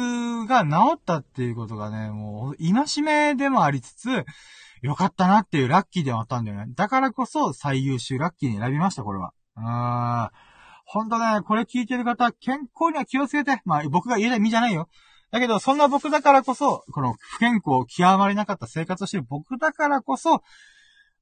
[0.46, 4.24] が治ったっていうことがね、もう、戒めでもありつつ、
[4.82, 6.66] よかったなっていうラッキーでもあったんだよね。
[6.74, 9.32] だからこそ最優秀ラッキーに選びました、これは。
[9.56, 10.36] あー。
[10.84, 13.60] ほんとね、これ聞いてる方、健康には気をつけて。
[13.64, 14.88] まあ、僕が言えない身じゃないよ。
[15.32, 20.42] だけど、そんな僕だからこそ、この不健康、極まりなかった生活をしてる僕だからこそ、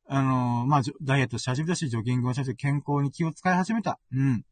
[0.06, 3.98] あのー、まあ、ダイエットし始めたし、ジョギングをし始めて健康に気を使い始めた。
[4.12, 4.44] うん。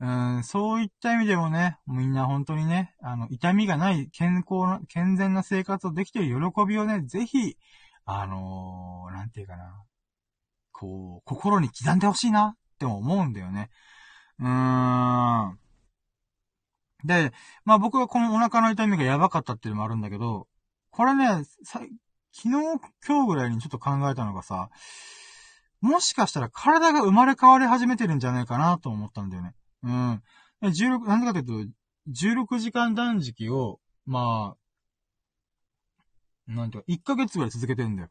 [0.00, 0.08] う
[0.38, 7.56] ん、そういった意味でもね、みんな本当にね、あの、痛みがない健康な、健全な生活をできている喜びをね、ぜひ、
[8.04, 9.82] あのー、なんていうかな。
[10.72, 13.70] こう、心に刻んでほしいなって思うんだよね。
[14.38, 15.58] うーん。
[17.04, 17.32] で、
[17.64, 20.46] まあ僕はこのお腹の痛みがやばかったっていうのもあるんだけど、
[20.90, 21.86] これね、昨
[22.34, 22.50] 日、
[23.06, 24.70] 今日ぐらいにちょっと考えたのがさ、
[25.80, 29.54] もしかしたら体が生まれ変わり始めてるんじゃないかなと思ったんだよね。
[29.82, 30.22] うん。
[30.62, 31.72] 16、なんでかというと、
[32.10, 38.08] 16時間断食を、まあ、なんていうか、1ヶ月ぐらい続けてるんだよ。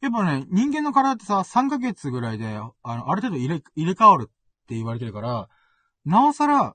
[0.00, 5.48] やっぱね、人間の体ってさ、3ヶ月ぐらいで、あの、ある程度入れ、入れ替わるって言われてるから、
[6.04, 6.74] なおさら、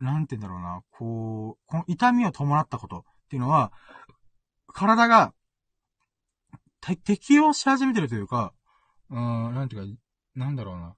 [0.00, 3.72] なんて言うんだろうな、こう、この痛みを伴ったことっていうのは、
[4.72, 5.32] 体が、
[7.04, 8.52] 適応し始めてるというか、
[9.10, 10.00] うん、なんていうか、
[10.34, 10.94] なんだろうな。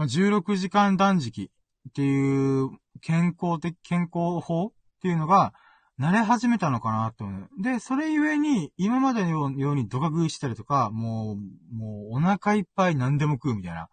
[0.00, 1.50] まあ、16時間断食
[1.90, 2.70] っていう
[3.02, 5.52] 健康的、健康法っていうのが、
[6.00, 7.62] 慣れ始めたのかなって思う。
[7.62, 11.36] で、それゆえに、今までのようにドカ食いしたりとか、も
[11.72, 13.82] う、もうお腹いっぱい何でも食うみたいな。
[13.82, 13.88] っ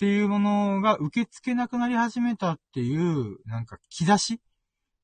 [0.00, 4.40] ていうものが受け付けなくなり始めたっていう、なんか、気出し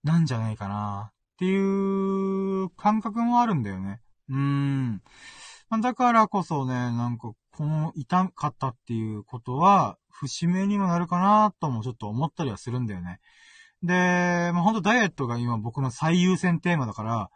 [0.02, 1.12] なんじゃないかな。
[1.12, 4.00] っていう感覚もあるんだよね。
[4.28, 5.00] うーん。
[5.80, 13.20] だからこそね、なんか、この痛かったっていうことは、節目にもなるかなともちょっと思ったりはするんだよね。
[13.82, 17.30] で、まあ、ほんとダイエットが今僕の最優先テーマだから、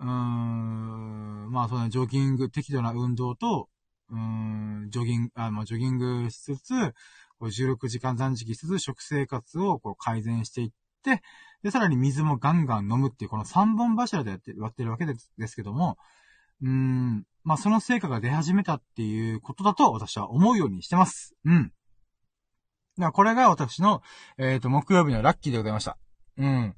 [0.00, 3.68] うーん、まあそうね、ジョギング、適度な運動と、
[4.10, 6.74] うーん、ジョギング、あ、まあジョギングしつつ、
[7.38, 10.70] こう16時間断食しつつ食生活をこう改善していっ
[11.04, 11.22] て、
[11.62, 15.14] で、さらに水もガンガン飲むっていう、この3本柱でやってやってるわけで
[15.46, 15.96] すけども、
[16.62, 21.34] うん、まあ、その成果が出始めたっていうことだと私は思うようにしてます。
[21.44, 21.64] うん。
[21.64, 21.72] だか
[23.06, 24.02] らこれが私の、
[24.38, 25.98] えっ、ー、と、木曜日のラッキーでございました。
[26.38, 26.74] うん。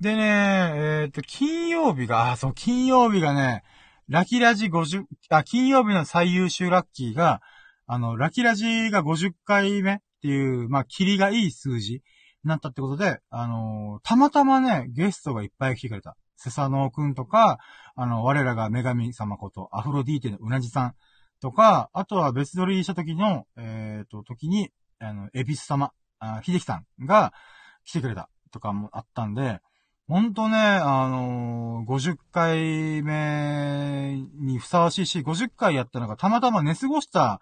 [0.00, 3.62] でね、えっ、ー、と、金曜日が、あ、そう、金曜日がね、
[4.08, 7.40] ラキラジ50、あ、金曜日の最優秀ラッキーが、
[7.86, 12.00] あの、ラキラジが50回目っていう、まあ、キリがいい数字に
[12.44, 16.16] なったってことで、あのー、たまたまね、ゲストがいっぱい来てくれた。
[16.36, 17.58] セサノーくんとか、
[17.96, 20.94] あの、我らが女神様ことアフロディーテのうなじさん
[21.40, 27.32] とか、あとは別撮りした時の、えっ、ー、と、時に、あの、エビス様、あ秀樹さんが
[27.84, 29.60] 来てくれたとかもあったんで、
[30.06, 37.40] ほんとね、あのー、50回目にふさわしいし、50回やったのがたまたま寝過ごした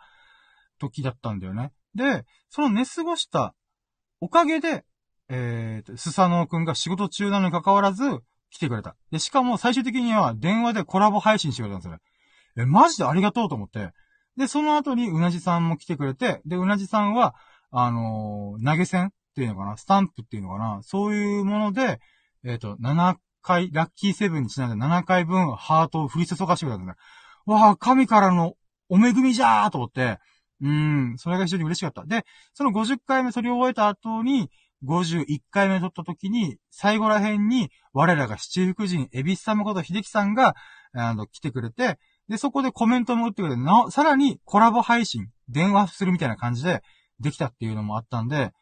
[0.79, 1.73] 時だったんだよね。
[1.95, 3.55] で、その寝過ごした
[4.21, 4.85] おかげで、
[5.29, 8.05] えっ、ー、と、スサノーくんが仕事中なのに関わらず、
[8.53, 8.95] 来てくれた。
[9.11, 11.99] で、しかも最終的には電話でコラボ配信してくれたんですよ。
[12.59, 13.05] え、マジで？
[13.05, 13.93] ありがとうと思って。
[14.37, 17.35] で、その後にうなじさんも来てくれて、で、うなじさんは、
[17.71, 19.77] あのー、投げ銭っていうのかな？
[19.77, 20.81] スタンプっていうのかな？
[20.83, 21.99] そういうもので、
[22.45, 26.97] えっ、ー、と、7回、ラッキーセブンにちなんで7回分ハートを降り注がしてくれたんだ。
[27.47, 28.55] わあ、神からの
[28.89, 30.19] お恵みじゃーと思って、
[30.61, 32.05] うん、それが非常に嬉しかった。
[32.05, 34.51] で、その50回目それを終えた後に、
[34.87, 40.55] 51回目撮った時に、最後ら辺に、我らが七福神、エビス様こと秀樹さんが、
[40.95, 46.83] あの、来てくれて、で、そこでコメントも打ってくれて、なお、さらにコラボ配信、電話するみたいな感じで、
[47.21, 48.53] できたっていうのもあったんで、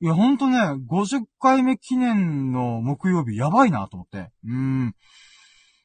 [0.00, 4.30] いや、ほんとね、50回目記念の木曜日やばいなと思って。
[4.44, 4.94] うん。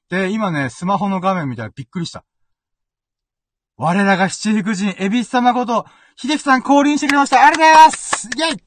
[0.10, 2.26] で、今ね、スマホの画面見たらびっくりした。
[3.78, 8.67] 我らが七福神、エビス様こと、秀樹さん降臨してくれましたありがとうございますイェイ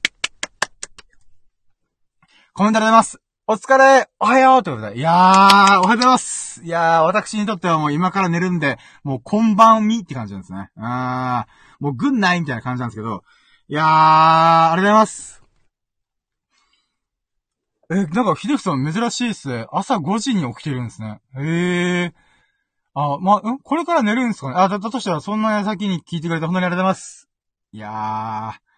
[2.53, 3.21] コメントありがとうございます。
[3.47, 4.97] お疲れおはようということで。
[4.97, 6.61] いやー、おはようございます。
[6.65, 10.69] いやー、私にとってはもう今から寝るんで、もうこんばんみって感じなんですね。
[10.75, 13.23] あー、もうぐんないみたいな感じなんですけど。
[13.69, 15.43] いやー、ありがとうございます。
[17.89, 19.65] え、なんか、秀樹さん珍しいっすね。
[19.71, 21.21] 朝5時に起きてるんですね。
[21.37, 22.13] へー。
[22.95, 23.59] あ、まん？
[23.59, 24.55] これから寝るんですかね？
[24.57, 27.29] あ、だったとしたらそんな先に聞いてくれて本当にありがとうございます。
[27.71, 28.70] いやー。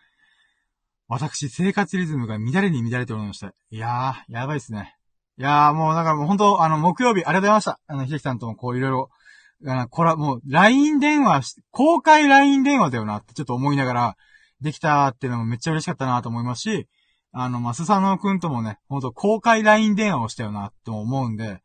[1.07, 3.53] 私、生活リズムが乱れに乱れておりました。
[3.69, 4.95] いやー、やばいっすね。
[5.37, 7.79] いやー、もうなんかもう本当あの、木曜日、ありがとうございました。
[7.87, 9.09] あの、秀樹さんともこういろいろ、
[9.65, 14.17] あの、これはもう、LINE 電話公開 LINE 電話だよなってちょっと思いながら、
[14.61, 16.87] できたーっていうのもめっちゃ嬉しかったなと思いますし、
[17.31, 21.61] あの、まスサノくんともね、ほんと公開 LINE 電話をしたよなって思うんで、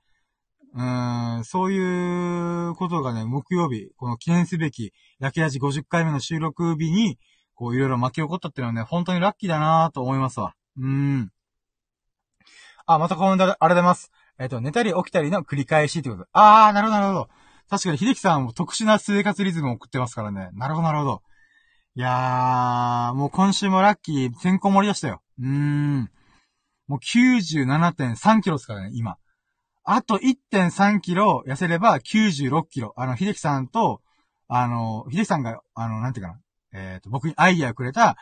[0.74, 7.18] うーん、そういうことがね、木曜日、この記念すべき、焼きラジ50回目の収録日に、
[7.58, 10.54] こういろいろ巻き起こったっていうのはね、本当にラッキーだなと思いますわ。
[10.76, 11.32] うーん。
[12.86, 14.12] あ、またコメントありがとうございます。
[14.38, 17.28] えっ、と、寝たり起きたりの繰り返しってことあー、なるほど、なるほど。
[17.68, 20.50] 確かに、秀樹さんも特殊な生活リズムを送ってますからね。
[20.52, 21.22] なるほど、なるほど。
[21.96, 25.20] いやー、もう今週もラッキー、てんこ盛りでしたよ。
[25.40, 26.10] うーん。
[26.86, 29.16] もう97.3キロですからね、今。
[29.82, 32.94] あと1.3キロ痩せれば96キロ。
[32.96, 34.00] あの、秀樹さんと、
[34.46, 36.40] あの、秀樹さんが、あの、なんていうかな。
[36.72, 38.16] えっ、ー、と、僕にアイディアくれた、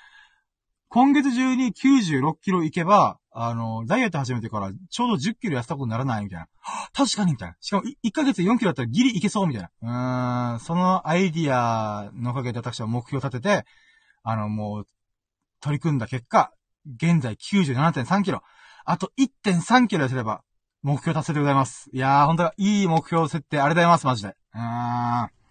[0.88, 6.48] 今月中に96キロいけば、あの、ダイエット始めてからちょうど10キロ痩せたことにならないみたいな。
[6.94, 7.56] 確かにみたいな。
[7.60, 10.54] しかも1ヶ月で4キロだったらギリいけそうみたいな。
[10.54, 13.66] うーん、そのアイディアのおかげで私は目標を立てて、
[14.22, 14.88] あの、もう、
[15.60, 16.52] 取り組んだ結果、
[16.96, 18.42] 現在97.3キロ。
[18.84, 20.42] あと1.3キロ痩せれば、
[20.82, 21.90] 目標達成でございます。
[21.92, 24.28] いやー、ほんといい目標設定ありがとうございます、マジで。
[24.28, 25.45] うーん。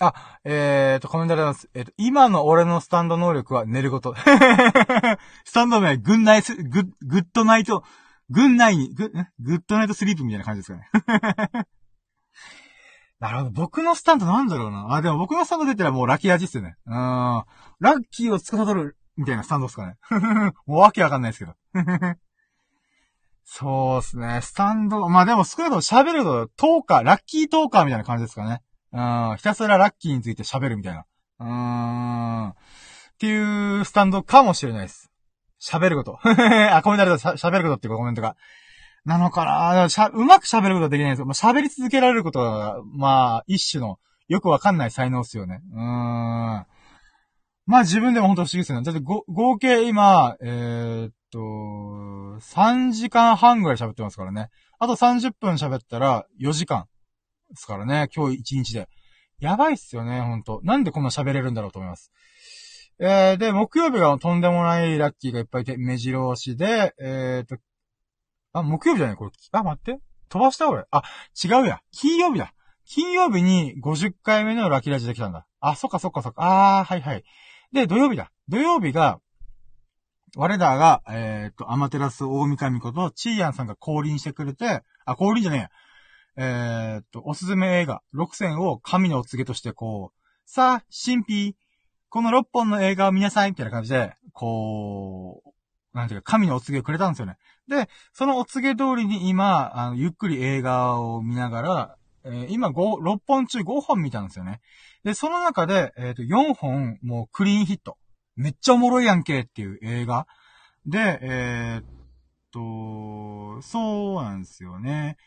[0.00, 1.68] あ、えーと、コメントあります。
[1.74, 4.14] えっ、ー、と、今の俺のスタンド能力は寝ること。
[5.44, 7.84] スタンド名、グンナイス、グッ、グッドナイト、
[8.30, 10.88] グンナイに、ググッドナイトスリープみたいな感じですかね。
[13.20, 13.50] なるほど。
[13.50, 14.94] 僕のスタンドなんだろうな。
[14.94, 16.76] あ、でも僕のスタンド出たらもうラッキー味っすよね。
[16.86, 16.94] うん。
[16.94, 17.44] ラ
[17.96, 19.96] ッキーを司る、みたいなスタンドっすかね。
[20.64, 21.54] もうわけわかんないですけど。
[23.44, 24.40] そうっすね。
[24.42, 28.62] スタンド、まあでも少なくとも喋ると、トーカー、ラッキートーカーみたいな感じですかね。
[28.92, 31.04] うん、ひたすらラッキーについて喋るみたいな。
[31.40, 32.48] うーん。
[32.50, 32.54] っ
[33.18, 35.10] ていうスタンドかもしれないです。
[35.60, 36.18] 喋ること。
[36.24, 38.36] あ、コメントあると喋ることっていうかコメントが。
[39.04, 41.26] なのかなしゃ、うまく喋ることはできないですよ。
[41.26, 45.60] まあ、喋り続けられることは、まあ、一種の、よくわかんない才能っすよね。
[45.72, 46.66] うーん。
[47.66, 48.84] まあ自分でも本当不思議ですよね。
[48.84, 54.50] だってご、合計今、えー、っと、3時間半ぐらい喋ってますからね。
[54.78, 56.86] あと30分喋ったら4時間。
[57.50, 58.88] ですからね、今日一日で。
[59.40, 60.60] やばいっすよね、ほんと。
[60.64, 62.12] なんでこんな喋れるんだろうと思います。
[62.98, 67.56] えー、で、木曜日がとんでもないラッキーがいっぱいいて、目白押しで、えーと、
[68.52, 69.16] あ、木曜日じゃない？
[69.16, 70.00] これ、あ、待って。
[70.28, 70.68] 飛ばした？
[70.68, 70.84] 俺。
[70.90, 71.02] あ、
[71.42, 71.80] 違うや。
[71.92, 72.52] 金曜日だ。
[72.84, 75.46] 金曜日に50回目のラキラジできたんだ。
[75.60, 76.80] あ、そっかそっかそっか。
[76.80, 77.24] あー、はいはい。
[77.72, 78.30] で、土曜日だ。
[78.48, 79.20] 土曜日が、
[80.36, 85.70] 我らが、えっ、と、アマテラス大神こと、チーヤンさんが降臨してくれて、あ、降臨じゃねえや。
[86.42, 91.56] えっ、と、おすすめ映画、6選を神のお告げとしてこう、さあ、神秘、
[92.08, 97.36] この6本の映画を見なさいみたいな感じで、こう、なんていうか、神のお告げをくれたんですよね。
[97.68, 104.62] で、そのお告げ通りに今、あの、ゆっくり映画を見ながら、えー、今5、6本中5本見たんですよね。
[105.04, 107.98] で、その中で、えっ、と、4本、もうクリーンヒット。
[108.34, 110.26] めっちゃおもろいやんけっていう映画。
[110.86, 111.84] で、えー、っ
[112.50, 115.18] と、そうなんですよね。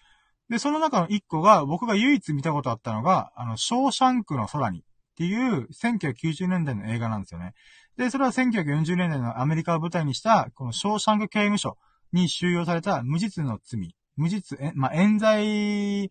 [0.50, 4.84] で、その中の1個が、僕が唯一見たことあったのが、あの、ショーシャンクの空にっ
[5.16, 7.54] ていう1990年代の映画なんですよね。
[7.98, 11.78] で、それは1940年代のアメリカを舞台にした、このショーシャンク刑務所
[12.12, 16.10] に収容された無実の罪、無実、え、まあ、冤罪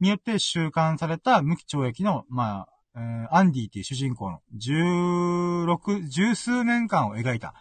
[0.00, 7.54] によって収監された無期懲役の、まあ、アンディっていう主人公の16、十数年間を描いた、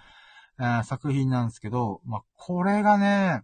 [0.84, 3.42] 作品なんですけど、まあ、これがね、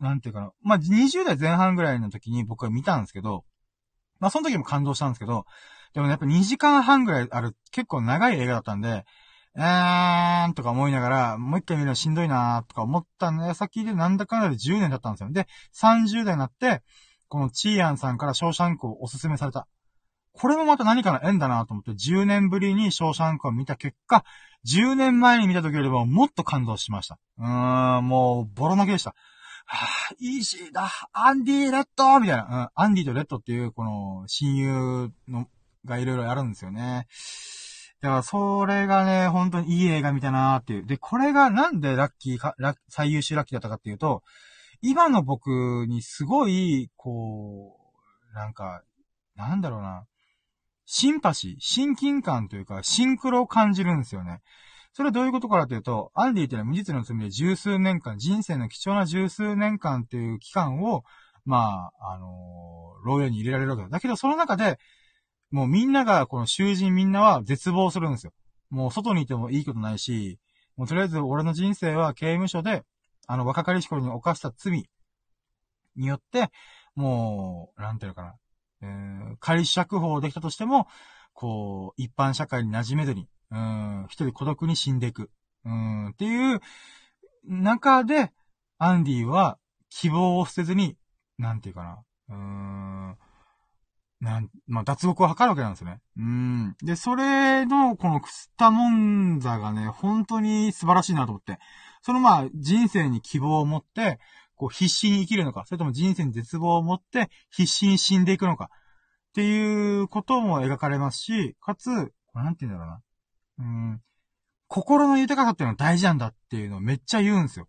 [0.00, 0.52] なんていうかな。
[0.62, 3.44] まあ、20代前半ぐらいの時に僕は見たんですけど、
[4.20, 5.46] まあ、その時も感動したんですけど、
[5.94, 9.04] でもねやっぱ2時間半ぐらいある、結構長い映画だったんで、
[9.56, 15.32] えーんとか思いながら、もう一回見るのしんどいなーとか思ったのや先でなんだかんだで10年だったんですよ。
[15.32, 16.82] で、30代になって、
[17.28, 19.66] このチーアンさんからショーシャンクをおすすめされた。
[20.32, 24.24] これもまた何かの縁だなと思って、10年ぶりにショーシャンクを見た結果、
[24.66, 27.18] 10年前に見た時よりももっと感動しました。
[27.38, 29.14] うーん、もう、ボロ泣きでした。
[29.66, 35.48] はぁ、イージーだ、アンディ・レッドみたいな、うん、アンディとレッドっていう、この、親友の、
[35.84, 37.06] がいろいろやるんですよね。
[38.00, 40.86] だから、それがね、本当にいい映画見たなーっていう。
[40.86, 44.22] で、これがなんでラッキーか、ラ最優秀ラッキーだったかっていうと、
[44.82, 47.76] 今の僕にすごい、こ
[48.32, 48.82] う、なんか、
[49.34, 50.06] なんだろうな。
[50.84, 54.42] シンパシー、親近感というか、シンクロを感じるんですよね。
[54.96, 61.04] それはどういうことかというと、アンディっていうのは無実の罪で十数年間、人生の貴重な十数年間っていう期間を、
[61.44, 63.90] まあ、あのー、牢屋に入れられるわけだ。
[63.90, 64.78] だけど、その中で、
[65.50, 68.32] もうみんなが、この囚人みんなは絶望するんですよ。
[68.70, 70.38] もう外にいてもいいことないし、
[70.78, 72.82] もうとりあえず俺の人生は刑務所で、
[73.26, 74.88] あの若かりし頃に犯した罪
[75.94, 76.50] によって、
[76.94, 78.34] もう、なんていうのかな。
[78.80, 80.86] えー、仮釈放できたとしても、
[81.34, 85.30] こう、一般社会に馴染めずに、うん、一人孤独に死んでいく。
[85.64, 86.60] うん、っていう
[87.44, 88.32] 中で、
[88.78, 89.58] アンディは
[89.90, 90.96] 希望を捨てずに、
[91.38, 92.02] なんていうかな。
[92.28, 93.16] うん、
[94.20, 96.00] なん、まあ、脱獄を図るわけなんですよね。
[96.16, 96.76] うん。
[96.82, 101.58] で、それの、このクスタモンザがね、本当に素晴らしいなと思って。
[102.02, 104.18] そのまあ、人生に希望を持って、
[104.54, 111.90] こう、必死に生きるのか、それとも人生に絶望を持って、必死に死んでいくのか、っていうことも描かれますし、かつ、
[112.34, 113.02] なんて言うんだろうな。
[113.58, 114.00] うん、
[114.68, 117.68] 心の豊かさっていうのは大事なんだっていうのをめっちゃ言うんですよ。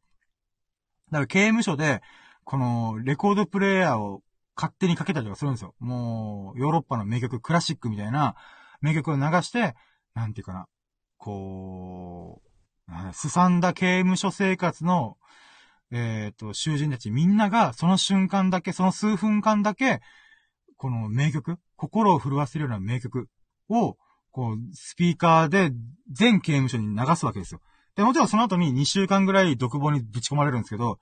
[1.12, 2.02] だから刑務所で、
[2.44, 4.24] この、レコードプレイヤーを
[4.56, 5.76] 勝手にかけたりとかするんですよ。
[5.80, 8.36] もう、ヨーロッパの名曲、クラシックみたいな
[8.82, 9.76] 名曲を流して、
[10.14, 10.68] なんていうかな、
[11.18, 15.18] こう、すさんだ刑務所生活の、
[15.92, 20.02] えっ、ー、と、囚人たちみんなが、その瞬間だけ、その数分間だけ、
[20.78, 23.28] この名曲、心を震わせるような名曲
[23.70, 23.98] を、
[24.38, 25.72] こう、スピーカーで
[26.12, 27.62] 全刑務所に流すわけですよ。
[27.96, 31.00] で、もちろんその後に2週間ぐらい独房にぶち込まれるんですけど、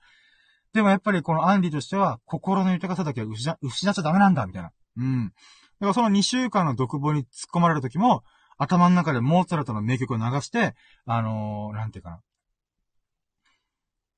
[0.72, 4.72] でもやっぱりこのアンディとしては、心の豊かさだけは失失っちゃダメなんだ、みたいな。
[4.96, 5.28] うん。
[5.28, 5.32] だ
[5.80, 8.24] からその2週間の独房に突っ込まれる時も、
[8.56, 10.74] 頭の中でモーツァルトの名曲を流して、
[11.04, 12.20] あのー、なんていうかな。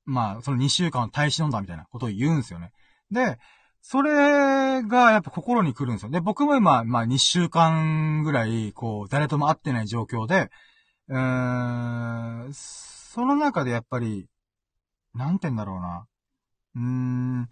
[0.05, 2.71] まあ、その2週間を耐え忍んだみたいなことを言うんですよね。
[3.11, 3.37] で、
[3.81, 6.11] それがやっぱ心に来るんですよ。
[6.11, 10.49] で、僕も今、まあ2週間ぐらい、こう、誰とも会ってない状況で、
[11.07, 14.27] うーん、その中でやっぱり、
[15.15, 16.05] なんて言うんだろうな。
[16.75, 17.49] うーん、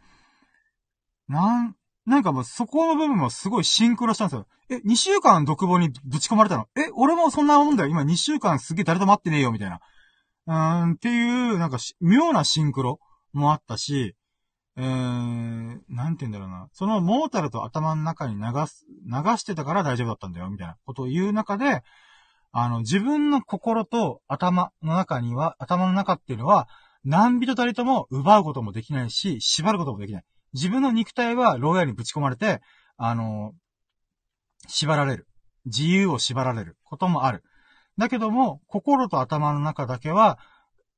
[1.28, 1.76] なん、
[2.06, 4.48] なんかもうそこの部分もすごいシンクロしたんですよ。
[4.70, 6.68] え、2週間独房にぶち込まれたの？
[6.76, 7.90] え、俺もそんなもんだよ。
[7.90, 9.80] 今2週間すげえ誰とも会ってねえよ、みたいな。
[10.48, 13.00] うーん、っていう、なんか妙なシンクロ
[13.34, 14.16] もあったし、
[14.78, 16.70] えー、なんて言うんだろうな。
[16.72, 21.82] そのモータルと頭の中に流す、流してたから大丈夫だったんだよ、みたいなことを言う中で、
[22.52, 26.68] あの、自分の心と頭の中には、頭の中っていうのは、
[27.04, 30.24] 何人たりとも奪うこともできないし、縛ることもできない。
[30.54, 32.62] 自分の肉体は牢屋にぶち込まれて、
[32.98, 33.54] あの、
[34.68, 35.28] 縛られる。
[35.66, 37.44] 自由を縛られることもある。
[37.98, 40.38] だけども、心と頭の中だけは、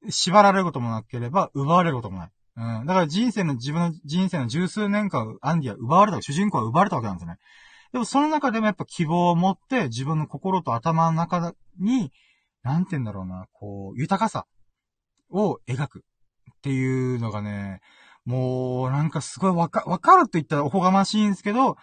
[0.09, 2.31] 縛られることもなければ、奪われることもない。
[2.59, 2.85] うん。
[2.85, 7.39] だから人生の、自分の人生の十数年間、アンディは奪われた、主人公は奪われたわけなんですよね。
[7.93, 12.11] でもその中でもやっぱ希望を持って自分の心と頭の中に、
[12.61, 14.45] なんて言うんだろうな、こう、豊かさ
[15.31, 16.01] を描くっ
[16.61, 17.79] ていうのがね、
[18.25, 21.77] もう、なんかすごいわか、わかると言ったらおこがましいんですけど、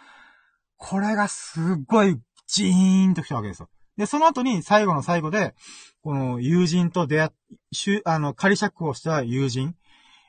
[0.77, 3.71] これがすっごいジーンと来たわけですよ。
[3.97, 5.55] で、その後に最後の最後で、
[6.03, 7.31] この友人と出会っ、
[7.73, 9.75] しゅ、あの、仮釈をした友人、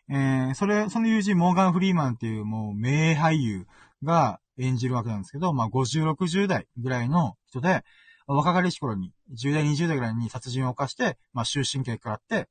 [0.10, 3.68] えー、それ、その友人、モーガン・フリーマンっていうもう名俳優
[4.03, 7.84] が演じるわけなんですけど、まあ、50、60代ぐらいの人で、
[8.26, 12.47] 若かりし頃に、10代、20代ぐらいに殺人を犯して、まあ、終身刑からって、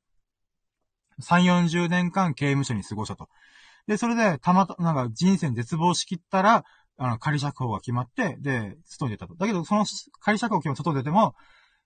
[1.21, 3.29] 3、40年間刑務所に過ごしたと。
[3.87, 6.65] で、それで、たまた、なんか人生絶望しきったら、
[6.97, 9.35] あの、仮釈放が決まって、で、外に出たと。
[9.35, 9.85] だけど、その
[10.19, 11.35] 仮釈放決まって外に出ても、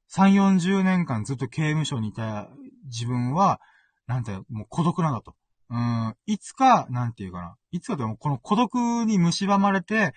[0.10, 2.50] 3、40年間ずっと刑務所にいた
[2.86, 3.62] 自分は、
[4.08, 5.36] なんて、もう孤独なんだと。
[5.72, 7.56] うん、いつか、なんていうかな。
[7.72, 10.14] いつかでも、この孤独に蝕まれて、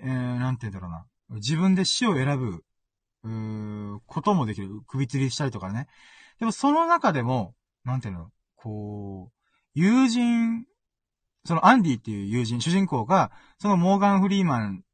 [0.00, 1.06] えー、なんて言うんだろうな。
[1.40, 2.64] 自分で死を選ぶ、
[3.24, 4.68] うー、こともできる。
[4.86, 5.88] 首吊りしたりとかね。
[6.38, 9.32] でも、その中でも、なんていうの、こう、
[9.74, 10.64] 友人、
[11.44, 14.84] そのアンディっていう友人、主人公が、そのモーガン・フリーマン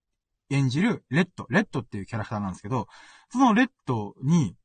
[0.49, 2.89] 演じるレッド、レッドっていうキャラクターなんですけど、
[3.31, 4.57] そのレッドに、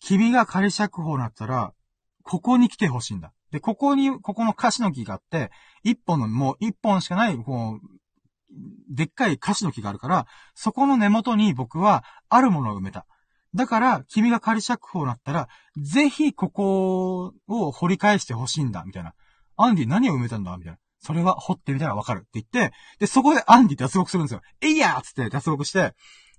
[0.00, 1.74] 君が仮釈放になったら、
[2.22, 3.32] ここに来てほしいんだ。
[3.56, 5.50] で、ここに、ここのカシの木があって、
[5.82, 13.06] 一本の、もう一本しかない、こう、でっかいカシの木があるから、そこの根元に僕は、あるものを埋めた。
[13.54, 15.48] だから、君が仮釈放になったら、
[15.78, 19.14] ぜひここを掘り返してほしいんだ、みたいな。
[19.56, 20.78] アンディ何を埋めたんだみたいな。
[20.98, 24.42] それは掘ってみたらわかるって言って、で、そこでアンディ脱獄するんですよ。
[24.60, 25.94] えいやーつって脱獄して、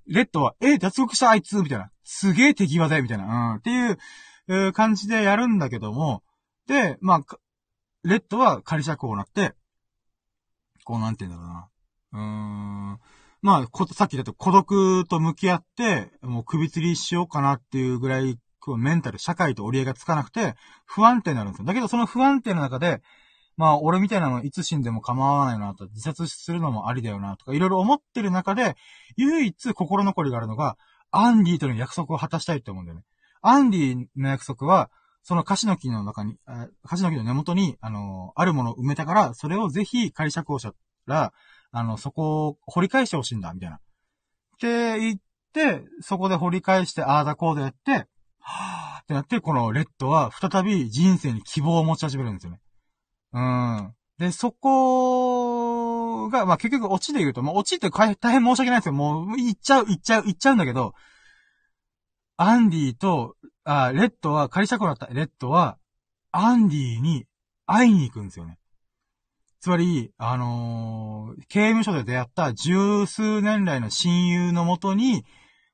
[0.06, 1.90] レッドは、え脱獄したあいつみたいな。
[2.04, 3.54] すげえ手際だよみたいな。
[3.54, 3.56] うん。
[3.56, 3.98] っていう、
[4.48, 6.24] う感じでやるんだけども、
[6.68, 7.38] で、まあ、
[8.04, 9.54] レッドは仮釈放になって、
[10.84, 11.70] こうなんて言うんだろうな。
[12.14, 13.00] うーん。
[13.42, 20.56] まあ、こ、さっき言った孤独と向き合って、もう首吊りしようかなっていうぐらい、こうメンタル、社会と折り合いがつかなくて、
[20.86, 21.66] 不安定になるんですよ。
[21.66, 23.02] だけどその不安定の中で、
[23.56, 28.76] まあ、俺みたいなのいつ死んでも構わないなと、自殺するのもありだよなとか、いろいろ思ってる中で、
[29.16, 30.78] 唯一心残りがあるのが、
[31.12, 33.04] アンディとの約束を果たしたいって思うんだよね。
[33.42, 34.92] アンディの約束は、
[35.28, 36.38] そのカシの木の中に、
[36.86, 40.74] カシの木の根元に、あの、あるものを埋めたから、それをぜひ仮釈放した
[41.06, 41.34] ら、
[41.72, 43.76] あの、そこを掘り返してほしいんだ、みたいな。
[43.76, 43.80] っ
[44.62, 45.20] て言っ
[45.52, 48.08] て、そこで掘り返して、ああだこうだやって、
[48.40, 52.62] はぁってなって、このレッドは再び人生に希望を持ち始めるんですよね。
[53.34, 53.94] うん。
[54.20, 60.94] で、そこが、まあ、結局、オチで言うと、まあ、オチって大変申し訳ないんですけど、もう、言っちゃう、言っちゃう、言っちゃうんだけど、
[62.38, 63.36] アンディと
[63.70, 65.08] あ、レッドは、仮釈放だった。
[65.14, 65.78] レッドは、
[66.32, 67.26] アンディに
[67.66, 68.58] 会いに行くんですよね。
[69.60, 75.26] つまり、あのー、刑務所で出会った十数年来の親友のもとに、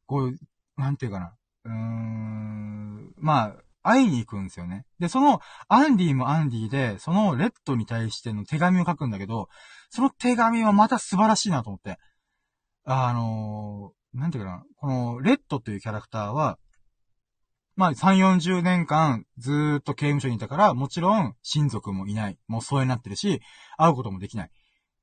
[0.08, 0.36] こう、
[0.76, 1.36] なんていうかな。
[1.66, 4.86] うーん、まあ、会いに行くんですよね。
[5.00, 9.50] で、その、アンディもアンディで、そのレッドに対しての手紙を書くんだけど、
[9.92, 12.00] その手紙はまた素晴らしいなと思って。
[12.86, 14.64] あのー、なんていうかな。
[14.78, 16.58] この、レッドというキャラクターは、
[17.76, 22.38] まあ、3、40年間ずっと刑務所にいたから、もちろん親族もいない。
[22.48, 23.42] もう疎遠になってるし、
[23.78, 24.52] 会うこともできない。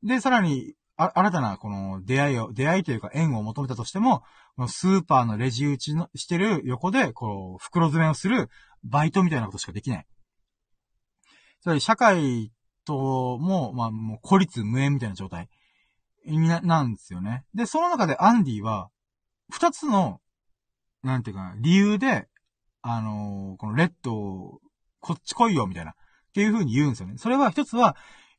[0.03, 4.23] で、さらに、あ、新たなこの出会いを、出会いというか縁を求めたとしても、
[4.69, 8.51] スーパーのレジ打ちのしてる横で、こう、袋詰めをする
[8.85, 10.07] バイトみたいなことしかできない。
[11.63, 12.53] つまり社会
[12.85, 15.49] とも、まあ、もう孤立無縁みたいな状態
[16.27, 17.45] な、なんですよね。
[17.55, 18.91] で、その中でアンディは、
[19.51, 20.21] 二つの、
[21.03, 22.29] なんていうか、理由で、
[22.83, 24.61] あのー、このレッド、
[25.01, 25.93] こっち来いよ、みたいな。
[25.93, 25.95] っ
[26.33, 27.15] ていう風に言うんですよね。
[27.19, 27.97] それは一つは、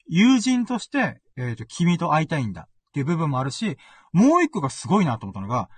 [0.07, 3.77] 友人として、えっ、ー、と、君と会いたいんだっていう部分もあるし、
[4.11, 5.69] もう一個がすごいなと思ったのが、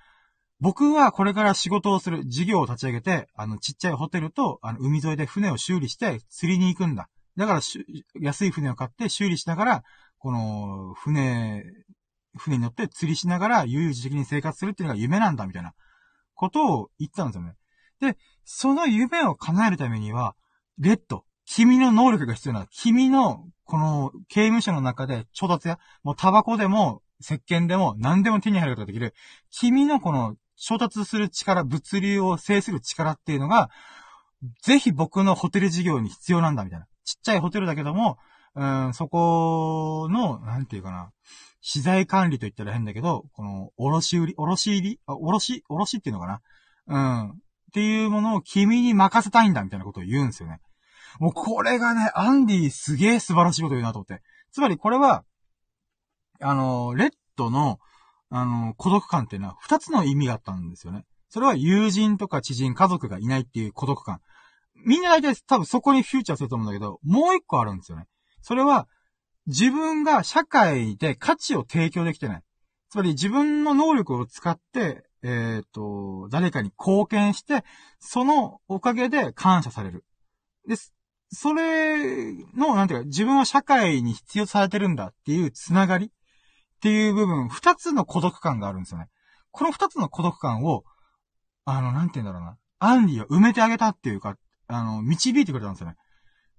[0.59, 7.09] 僕はこれから仕事をする、事業を立ち上げて、あの、ちっちゃいホテルと、あの、海沿いで船を修理して釣りに行くんだ。
[7.35, 7.61] だから
[8.21, 9.83] 安い船を買って修理しながら、
[10.19, 11.63] この、船、
[12.37, 15.73] 船に乗って釣りしながら、悠々自適に生活するっていうのが夢なんだ、みたいな
[16.33, 17.55] ことを言ったんですよね。
[18.03, 20.35] で、その夢を叶えるためには、
[20.77, 29.13] レッド、君の能力が必要な君の、この、刑務所の中で調達や、もうタバコでも、石鹸でも、何でも手に入ることができる、
[29.49, 33.69] 君のこの、調達する力、物流を制する力っていうのが、
[34.61, 36.87] ぜひ僕のホテル事業に必要なんだ、みたいな。
[37.05, 38.17] ちっちゃいホテルだけども、
[38.55, 41.11] うん、そこの、なんていうかな、
[41.61, 46.41] 資材管理と言ったら変だけど、この、卸売り、卸入り、あ、卸、卸っていうのかな？
[46.87, 46.97] う
[47.29, 47.41] ん。
[47.73, 50.59] っていうものを君に任せたいんだみたいなことを言うんですよね。
[51.19, 54.21] もうこれがね、アンディすげえ素晴らしいこと言うなと思って。
[54.51, 55.23] つまりこれは、
[56.39, 57.79] あの、レッドの、
[58.29, 61.03] あの、孤独感っていうのは二つの意味があったんですよね。
[61.29, 64.19] それは友人とか知人、家族がいないっていう孤独感。
[64.85, 68.05] みんな大体多分そこにフューチャーすると思うんだけど、もう一個あるんですよね。
[68.43, 68.87] それは、
[69.47, 72.41] 自分が社会で価値を提供できてない。
[72.89, 77.63] つまり自分の能力を使って、えっ、ー、と、誰かに貢献して、
[77.99, 80.05] そのおかげで感謝される。
[80.67, 80.93] です。
[81.31, 86.09] それの、なんていうか、自分は社会に必要されてるんだっていうつながりっ
[86.81, 89.07] ていう部分、二つの孤独感があるんですよね。
[89.51, 90.83] この二つの孤独感を、
[91.65, 92.57] あの、なんて言うんだろうな。
[92.79, 94.35] アンディは埋めてあげたっていうか、
[94.67, 95.95] あの、導いてくれたんですよね。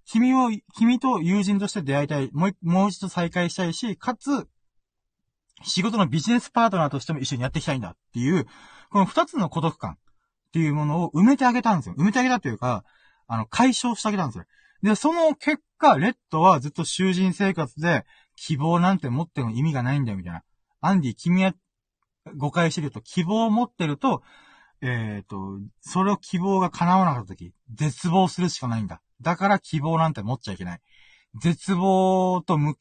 [0.07, 2.31] 君を、君と友人として出会いたい。
[2.33, 4.49] もう、もう一度再会したいし、かつ、
[5.65, 8.47] 仕事のビジネスパートナーとしても一緒にやっていきたいんだっていう、
[8.91, 9.97] この二つの孤独感っ
[10.53, 11.95] ていうものを埋めてあげたんですよ。
[11.99, 12.85] 埋めてあげたっていうか、
[13.27, 14.45] あの、解消してあげたんですよ。
[14.83, 18.05] で、その結果、レッドはずっと囚人生活で、
[18.37, 20.43] 希望なんて持っても意味がないんだよ、みたいな。
[20.81, 21.55] アンディ、君は
[22.37, 24.23] 誤解してると、希望を持ってると、
[24.81, 29.01] えっ、ー、と、それを希望が叶わなかった時、絶望するしかないんだ。
[29.21, 30.81] だから希望なんて持っちゃいけない。
[31.41, 32.79] 絶望と向き、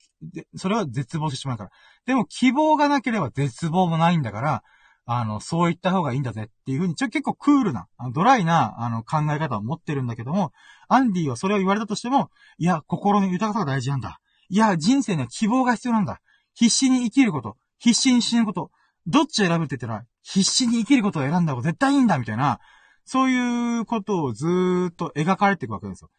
[0.55, 1.69] それは絶望してしまうから。
[2.05, 4.63] でも希望がなければ絶望もないんだから、
[5.05, 10.53] あの、そう言った方がいいんだぜっていうふうに、ちょ、結構クールな、ドライな、あの、考え方を持ってるんだけども、
[10.87, 14.19] アンディはそれを言われたとしても、いや、心の豊かさが大事なんだ。
[14.47, 16.21] いや、人生には希望が必要なんだ。
[16.53, 18.71] 必死に生きること、必死に死ぬこと、
[19.05, 22.59] どっちを選ぶって言ったら、必死に生きることを選んだ方が絶対いいんだ、みたいな、
[23.03, 26.09] そういうことをずーっと描かれていくわけですよ。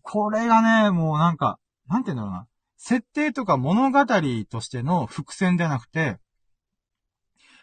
[0.00, 1.58] これがね、もうなんか、
[1.92, 2.46] なんて言うんだろうな。
[2.78, 6.16] 設定とか物語としての伏線ではなくて、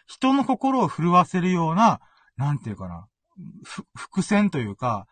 [0.06, 2.00] 人の心を震わせるような、
[2.36, 3.08] なんていうかな、
[3.96, 5.06] 伏線というか、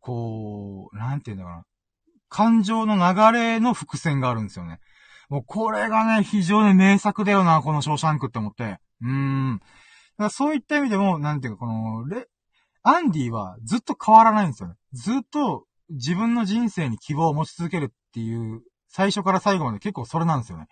[0.00, 1.64] こう、なんていうんだかな。
[2.28, 4.80] 感情の流れの伏線があるんですよね。
[5.28, 8.78] もうこれがね、非常に名作だよな、このショーシャンクって思って。
[9.02, 9.60] うーん。
[10.30, 12.28] そういった意味でも、なんていうか、この、レ、
[12.82, 14.74] アンディはずっと変わらないんですよね。
[14.92, 20.66] ずっと自分の人生に希望を持ち続けるっていう、最初から最後まで結構それなんですよね。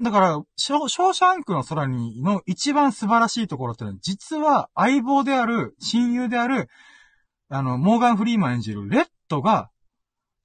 [0.00, 6.68] だから、ショーシャンクの空にの一番素晴らしいところってのは、実は相棒である、親友である、
[7.48, 9.70] あの、モーガン・フリーマン演じるレッドが、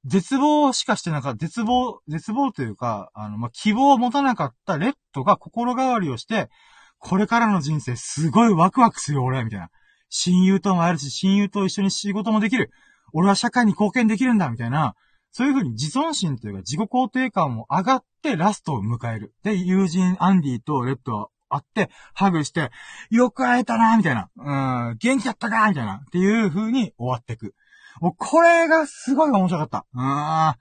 [0.06, 6.50] 絶望しかしてなかった、絶望、絶望というか、あの、まあ、希望を持たなかったレッドが心変わりをして、
[6.98, 9.70] これからの人生すごいワクワクするよ、俺、みたいな。
[10.10, 12.72] 親友とも会えるし、親友と一緒に仕事もできる。
[13.14, 14.96] 俺は社会に貢献できるんだ、みたいな。
[15.32, 19.34] そういう風に自尊心というか自己肯定感も上がってラストを迎える。
[19.44, 22.72] で、友人アンディとレッドは会って、ハグして、
[23.10, 24.30] よく会えたなみたいな。
[24.38, 26.02] うん、元気だったかみたいな。
[26.06, 27.54] っていう風に終わっていく。
[28.00, 29.86] もうこれがすごい面白かった。
[29.94, 30.56] うん。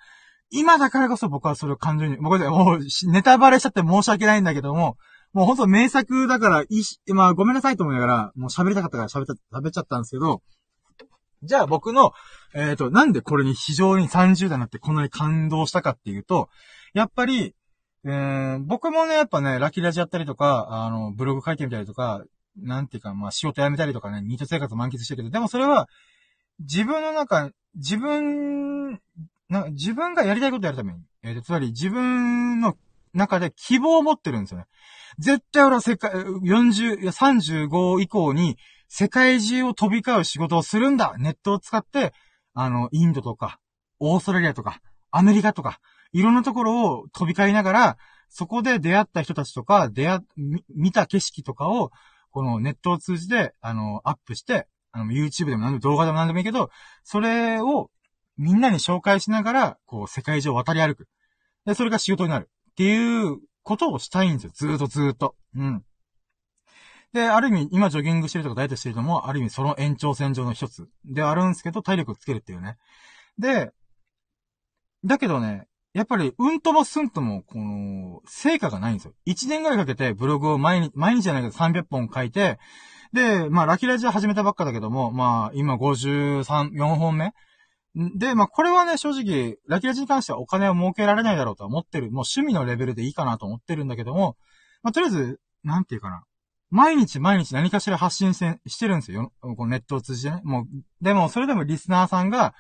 [0.51, 2.79] 今だからこそ僕はそれを感情に、もうもう
[3.13, 4.99] ネタバレしちゃって申し訳ないんだけども、
[5.33, 10.43] もうほんと名作だから、いし、まあごめんなさいと思いながら、もう喋りたかったから喋った、喋っちゃったんですけど、
[11.45, 12.13] じゃあ僕の、
[12.55, 16.49] えっ、ー、と、なんでこれに非常に30代になってこんなに感動したかっていうと、
[16.95, 17.55] やっぱり、
[18.05, 22.25] えー、僕もね、やっぱね、ラッキーラジやったりとか、あの、ブログ書いてみたりとか、
[22.57, 25.89] なんていうか、まあ仕事辞めたりとかね、ニート生活満喫してるけど、でもそれは、
[26.61, 29.01] 自分の中、自分、
[29.49, 32.77] な自分がやりたいことやるために、えー、つまり自分の
[33.15, 34.67] 中で希望を持ってるんですよね。
[35.19, 38.57] 絶対俺は世界、40、いや35以降に、
[38.89, 42.13] 世界中を飛び交う仕事をするんだネットを使って、
[42.55, 43.59] あの、インドとか、
[43.99, 44.81] オーストラリアとか、
[45.11, 45.81] アメリカとか、
[46.13, 47.99] いろんなところを飛び交いながら、
[48.29, 50.21] そこで出会った人たちとか、出会、
[50.75, 51.91] 見た景色とかを、
[52.31, 56.71] このネットを通じて、あの、アップして、あの、YouTube でも何でも動画でも何でもいいけど、
[57.05, 57.91] それを
[58.37, 61.09] みんなに紹介しながら、こう、世界中を渡り歩く。
[61.67, 62.49] で、それが仕事になる。
[62.71, 64.53] っていうことをしたいんですよ。
[64.55, 65.35] ずーっとずーっと。
[65.55, 65.85] うん。
[67.13, 72.77] で、ある意味、今ジョギングしてるとかダイエットしてるのも、ある意味その延長線上の一つであるんですけど、体力つけるっていうね。
[73.39, 73.73] で、
[75.05, 79.15] だけどね、やっぱり、うんともすんとも、この、成果がないんですよ。
[79.27, 82.59] 1年ぐらいかけてブログを毎日、毎日じゃないけど300本書いて、
[83.13, 87.35] で、まあ、ラキラジは始めたばっかだけども、まあ、今53、4本目
[88.17, 92.13] で、まあ、これはね、正直、ラキラジに関してはお金を儲けられないだろうとは思ってる。
[92.13, 94.37] もう趣味のレベルでいいかなと思ってるんだけども、
[94.83, 96.23] まあ、とりあえず、なんていうかな。
[96.71, 99.33] 毎日毎日何かしら発信してるんですよ。
[99.41, 100.41] このネットを通じてね。
[100.45, 100.67] もう、
[101.03, 102.55] でも、それでもリスナーさんが、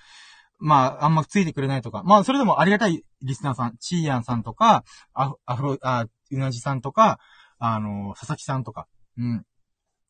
[0.58, 4.84] まあ、あんまついてくれないとか、まあ、それでもありがたいリスナーさん、チーヤンさんとか、
[5.14, 7.18] アアフロ、あ、うなじさんとか、
[7.58, 8.86] あの、佐々木さんとか、
[9.16, 9.44] うん。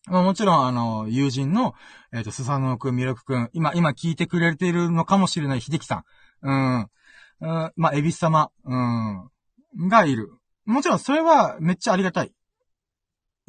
[0.06, 1.74] まあもちろん、あの、友人の、
[2.12, 6.04] えっ、と、スサノオくん、ミルクくん、今、今聞いてくれているのかもしれない秀樹さん。
[6.42, 6.80] うん。
[6.80, 10.32] うん、まあ、エビス様、うん、がいる。
[10.64, 12.32] もちろん、それはめっちゃありがたい。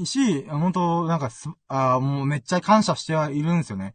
[0.06, 3.94] し、本当なんかす、あもうめっちゃ感謝してはいるんですよね。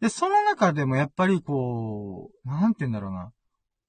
[0.00, 3.32] で、その中でもやっぱりこう、なんて言うんだろうな。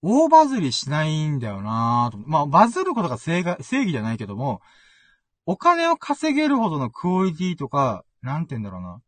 [0.04, 2.18] 大バズりしないんだよなと。
[2.18, 4.62] まあ、バズることが正義じゃないけども、
[5.46, 9.02] お金を稼げるほどのクオリティとか、なんて言うんだろうな。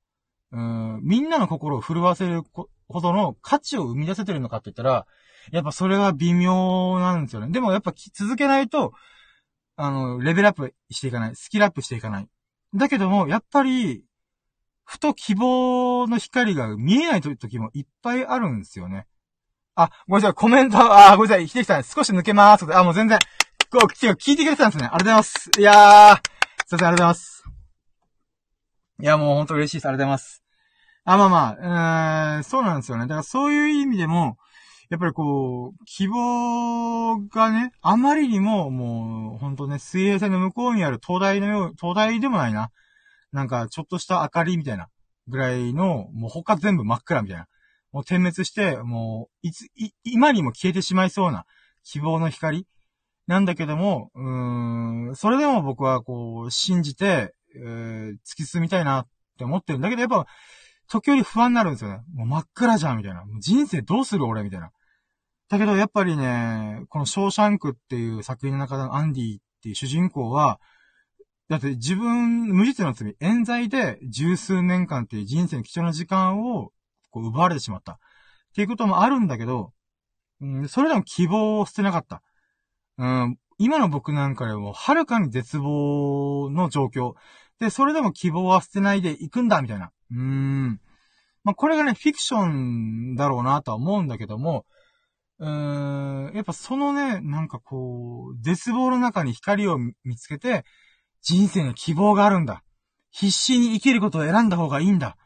[0.52, 2.43] うん、みんなの心を震わせる
[2.88, 5.06] ほどの価値を生み出せてるのかって言ったら、
[5.52, 7.52] やっぱそれは微妙なんですよね。
[7.52, 8.93] でもやっぱ続けないと、
[9.76, 11.36] あの、レベルアップしていかない。
[11.36, 12.28] スキルアップしていかない。
[12.76, 14.03] だけども、やっぱり、
[14.84, 19.07] ふと希望の光が見えない時もいっぱいあるんですよね。
[19.76, 22.78] あ、ごめんなさい、コメント、あ、ごめんなさい、ひできさん、少し抜けまーす。
[22.78, 23.19] あ、もう全然、
[23.71, 24.89] こう、聞いてくれてたんですね。
[24.91, 25.51] ありがとうございます。
[25.59, 27.43] いやー、すいません、ありがとうございます。
[29.01, 29.86] いや、もうほんと嬉しいです。
[29.88, 30.43] ありがとうございます。
[31.03, 33.03] あ、まあまあ、えー、そうなんですよね。
[33.03, 34.38] だからそういう意味でも、
[34.90, 42.72] やっぱりこう、希望がね、あまりにも、もう、ほんとね、水平線の向こうにある灯台のよう、灯台でもないな。
[43.32, 44.90] なんか、ちょっとした明かりみたいな、
[45.28, 47.48] ぐらいの、もう他全部真っ暗みたいな。
[47.92, 51.46] もう点滅して、もう、いつ、い、今にも消えてしまいそうな
[51.84, 52.68] 希望の光
[53.28, 59.08] なんだけども、うーん、それでも僕はこう、信じて、えー、突き進みたいなっ
[59.38, 60.28] て思ってるんだけど、やっぱ、
[60.88, 62.04] 時折不安になるんですよね。
[62.14, 63.24] もう真っ暗じゃん、みたいな。
[63.40, 64.72] 人生どうする俺みたいな。
[65.50, 70.60] だけど、やっぱりね、このショーシャンクっていう作品の中でのアンディっていう主人公は、
[71.50, 76.72] だって自分、無実の罪、冤罪で十数年間っていう人生の貴重な時間を
[77.12, 77.94] こう奪われてしまった。
[77.94, 77.98] っ
[78.56, 79.74] ていうこともあるんだけど、
[80.42, 82.24] うん、それでも希望を捨てなかった。
[82.98, 87.14] うん、今の僕なんかよりもはるかに絶望の状況。
[87.60, 89.92] で、それでも希望は捨てないで行くんだ、みたいな。
[90.12, 90.80] うーん。
[91.43, 94.66] まあ、これがね、フィクションだろうなとは思うんだけども、
[95.39, 100.64] うーん、やっぱそのね、なんかこう、絶望の中に光を見つけて、
[101.22, 102.64] 人生の希望があるんだ。
[103.12, 105.18] 必死に生きることを選んだ方がいいんだ。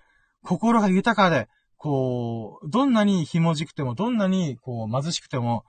[0.43, 5.63] 心が豊かで、こう、どんなに紐じくても、どんなにこう貧しくても、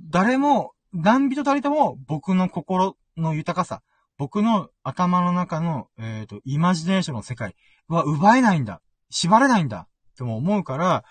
[0.00, 3.82] 誰も、何人たりとも僕の心の豊かさ、
[4.18, 7.56] 僕の頭の中の、えっ、ー、と、イマジネーションの世界
[7.96, 8.80] は奪えないんだ。
[9.10, 9.88] 縛れないんだ。
[10.12, 11.04] っても思うから、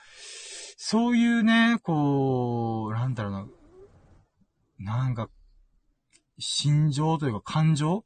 [0.77, 3.47] そういうね、こう、なんだろうな、
[4.79, 5.29] なんか、
[6.39, 8.03] 心情というか感情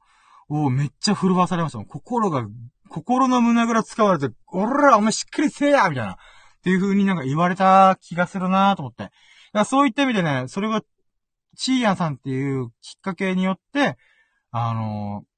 [0.49, 1.79] をめっちゃ震わされました。
[1.85, 2.45] 心が、
[2.89, 6.13] 心の胸ぐら使われて、俺らお前しっかりせえやみたいな。
[6.13, 6.17] っ
[6.65, 9.03] ていう風になんか言われた気がするなと思って。
[9.03, 9.13] だか
[9.53, 10.81] らそういった意味でね、それが、
[11.55, 13.97] チーヤンさんっていうきっかけによって、
[14.51, 15.34] あのー、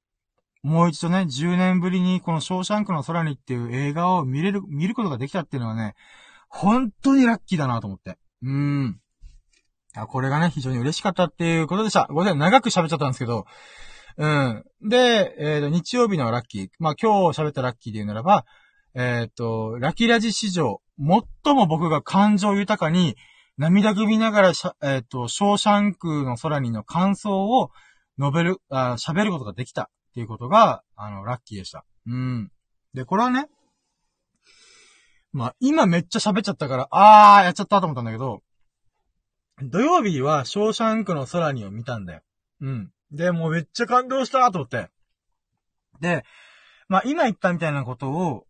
[0.64, 5.96] もう一度ね、10年ぶりにこのショーシャンクの空にっていう映画を見れる、見ることができたっていうのはね、
[6.50, 8.18] 本当にラッキーだなと思って。
[8.42, 9.00] うーん。
[9.96, 12.08] あ、これがね、非常に嬉しかったっていうことでした。
[12.10, 13.46] ごめんなさい、長く喋っちゃったんですけど。
[14.18, 14.64] うん。
[14.82, 16.70] で、えっ、ー、と、日曜日のラッキー。
[16.80, 18.46] まあ、今日喋ったラッキーで言うならば、
[18.96, 23.16] えっ、ー、と、ラキラジ史上、最も僕が感情豊かに、
[23.58, 27.70] 涙ぐみながら、えっ、ー、と、ショーシャンクの空にの感想を
[28.20, 31.86] 述べる、喋ることができたっていうことが、あの、ラッキーでした。
[32.08, 32.52] うん。
[32.96, 33.48] で、これはね、
[35.32, 38.42] まあ、今めっちゃ喋っちゃったから、あー、やっちゃったと思ったんだけど、
[39.62, 42.22] 土曜日は、ショーシャンクの空にを見たんだよ。
[42.62, 42.92] うん。
[43.12, 44.90] で、もうめっちゃ感動したと思って。
[46.02, 46.26] で、
[46.88, 48.48] まあ、今言ったみたいなことを、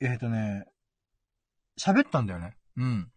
[0.00, 0.66] えっ、ー、とね、
[1.78, 2.56] 喋ったんだよね。
[2.76, 3.08] うん。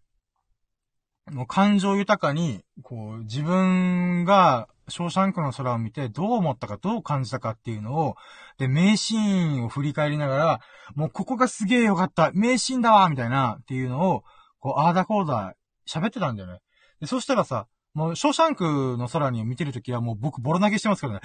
[1.32, 8.15] もう感情豊かに、こう、自分が、ショーシャンクの空を見て、どう思ったか、どう感じたかっていうのを、
[8.57, 10.61] で、名シーンを振り返りながら、
[10.95, 14.23] もうここがすげえよかった、名シーンだわみたいな、っていうのを、
[14.59, 15.55] こう、あーだこーだ、
[15.88, 16.59] 喋ってたんだよね。
[17.01, 21.19] で、そしたらさ、もう、ショーシャンクの空に見てるときはもう僕ボロ投げしてますからね。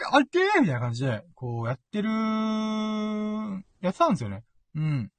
[0.00, 2.08] はぁ、はぁ、ってーみたいな感じで、こうやってる、
[3.80, 4.44] やってたんですよね。
[4.74, 5.10] うん。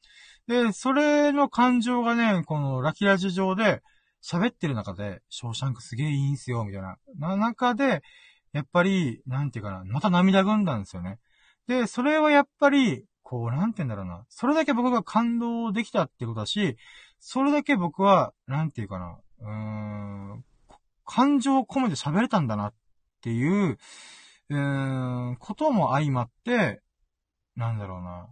[0.47, 3.81] で、それの感情がね、このラキラジ上で
[4.23, 6.97] 喋ってる中で、ショーシャンクすげえいいんすよ、みたいな。
[7.17, 8.03] な、中で、
[8.51, 11.19] やっぱり、なんていうかな、また涙ぐんだんですよね。
[11.67, 14.25] で、それはやっぱり、こう、なんて言うんだろうな。
[14.29, 16.77] それだけ僕が感動できたってことだし、
[17.19, 19.49] それだけ僕は、なんていうかな、うー
[20.37, 20.45] ん、
[21.05, 22.73] 感情を込めて喋れたんだなっ
[23.21, 23.77] ていう、
[24.49, 26.81] うーん、ことも相まって、
[27.55, 28.27] なんだろうな。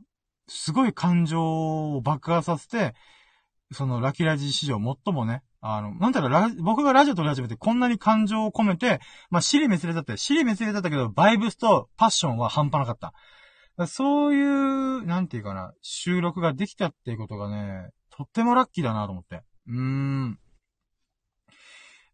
[0.47, 2.95] すごい感情を爆発させて、
[3.71, 5.43] そのラキラジ史上最もね、
[5.75, 8.99] あの、なんだろう、僕がラジオ撮り始めてこんなに感情を込めて、
[9.29, 10.15] まあ、尻滅裂だった。
[10.17, 12.97] 尻滅裂だったけど、バイブスとパッションは半端なかっ
[13.77, 13.87] た。
[13.87, 19.43] そういう、なんていうかな、収録ができたっていうことがね、とってもラッキーだなと思って。
[19.67, 20.39] うーん。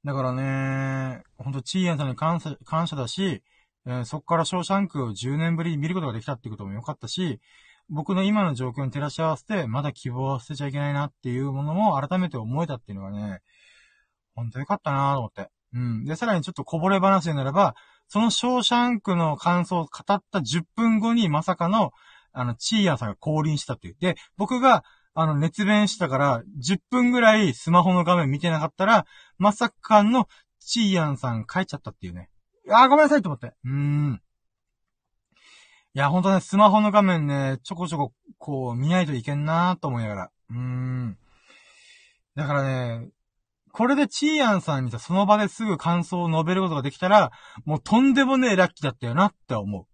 [0.03, 3.41] だからね、ほんと、チーヤンさんに感謝、感謝だし、
[3.85, 7.39] えー、そっからショーシャンクを10年ぶりに見ることができたってことも良かったし、
[7.89, 13.41] 僕の今の状況に照らし合わせて、まだ希望を捨てちゃいけないなっていうものも改めて思えたっていうのがね、
[14.35, 15.49] ほんと良かったなと思って。
[15.73, 16.05] うん。
[16.05, 17.75] で、さらにちょっとこぼれ話にならば、
[18.07, 21.91] そのショーシャンクの感想を語った10分後にまさかの、
[22.31, 23.97] あの、チーヤンさんが降臨したっていう。
[23.99, 24.83] で、僕が、
[25.15, 29.05] あの、熱弁したから、10分ぐらいスマホの画面見てなかったら、
[29.37, 30.27] まさかの、
[30.59, 32.29] チーヤンさん書いちゃったっていうね。
[32.71, 33.53] あ、ごめんなさいと思って。
[33.65, 34.21] うーん。
[35.95, 40.31] いや、ほんとね、スマホの画面ね、ちょこちょこ、こう、見ないといけんなーと思いながら。
[40.49, 41.17] うーん。
[42.35, 43.09] だからね、
[43.71, 47.31] これでチーアンさんにさ、その場ですぐ感想を述べることができたら、
[47.65, 49.85] もうとんでもねえラッキーだったよなって思う。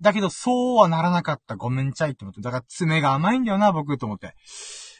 [0.00, 1.56] だけど、そうはならなかった。
[1.56, 2.40] ごめんちゃいって思って。
[2.40, 4.36] だから、爪が甘いんだよな、僕、と思って。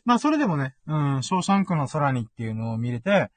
[0.04, 3.30] まあ、それでもね、うん、ショーシャンクの空にっていうのを見れて、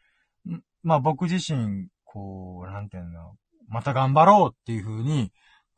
[0.82, 3.36] まあ、僕自身、こう、なんていうの、
[3.67, 5.32] また頑張ろうっていう風に、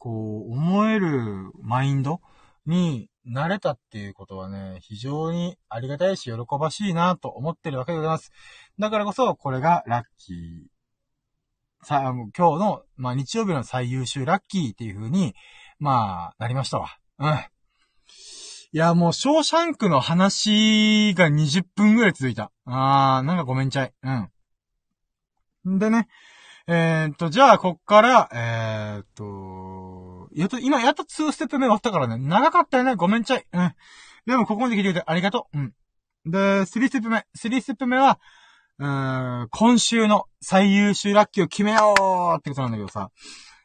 [0.04, 2.20] こう、思えるマインド
[2.66, 8.34] になれたっていうことはね、非常にありがたいし、喜ばしいなと思ってるわけでございます。
[8.78, 11.86] だからこそ、これがラッキー。
[11.86, 15.36] さあ、今日の、まあ、日曜日の最優秀ラッキーっていう風に、
[15.80, 16.98] まあ、なりましたわ。
[17.20, 17.30] うん。
[17.30, 22.52] いや、もう、ショーシャンクの話が20分ぐらい続いた。
[22.66, 23.94] あー、なんかごめんちゃい。
[25.64, 25.80] うん。
[25.80, 26.10] でね、
[26.66, 29.83] えー、っと、じゃあ、こっから、えー、っと、
[30.36, 32.18] やっと、今、やっと2ステップ目終わったからね。
[32.18, 32.96] 長かったよね。
[32.96, 33.46] ごめんちゃい。
[33.52, 33.74] うん。
[34.26, 35.58] でも、ここまで聞いてくれてありがとう。
[35.58, 35.74] うん。
[36.26, 37.18] で、3ステップ目。
[37.18, 38.20] 3ステップ目は、
[38.80, 41.94] うーん、今週の最優秀ラッキーを決めよ
[42.36, 43.12] うってことなんだけどさ。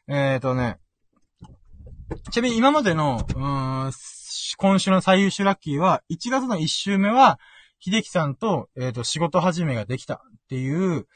[0.07, 0.77] えー、とね。
[2.31, 3.91] ちなみに今までの、うーん、
[4.57, 7.39] 今週の最優秀ラッキーは、1月の1週目は、
[7.79, 11.07] 秀樹さんと、えっ、と、仕事始めができたっていう、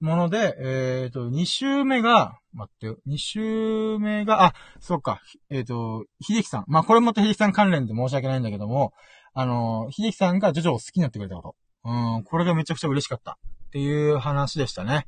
[0.00, 5.20] もので、えっ、ー、と、2週目が、待ってよ、2週目が、あ、そっか、
[5.50, 6.64] えっ、ー、と、秀樹さん。
[6.68, 8.92] まあ、これも秀樹さん関連で申し訳ないんだけども、
[9.34, 11.56] あの、秀樹さんがジョジョを好きになってくれたこと。
[11.84, 13.38] うん、これがめちゃくちゃ嬉しかった。
[13.68, 15.06] っていう話でしたね。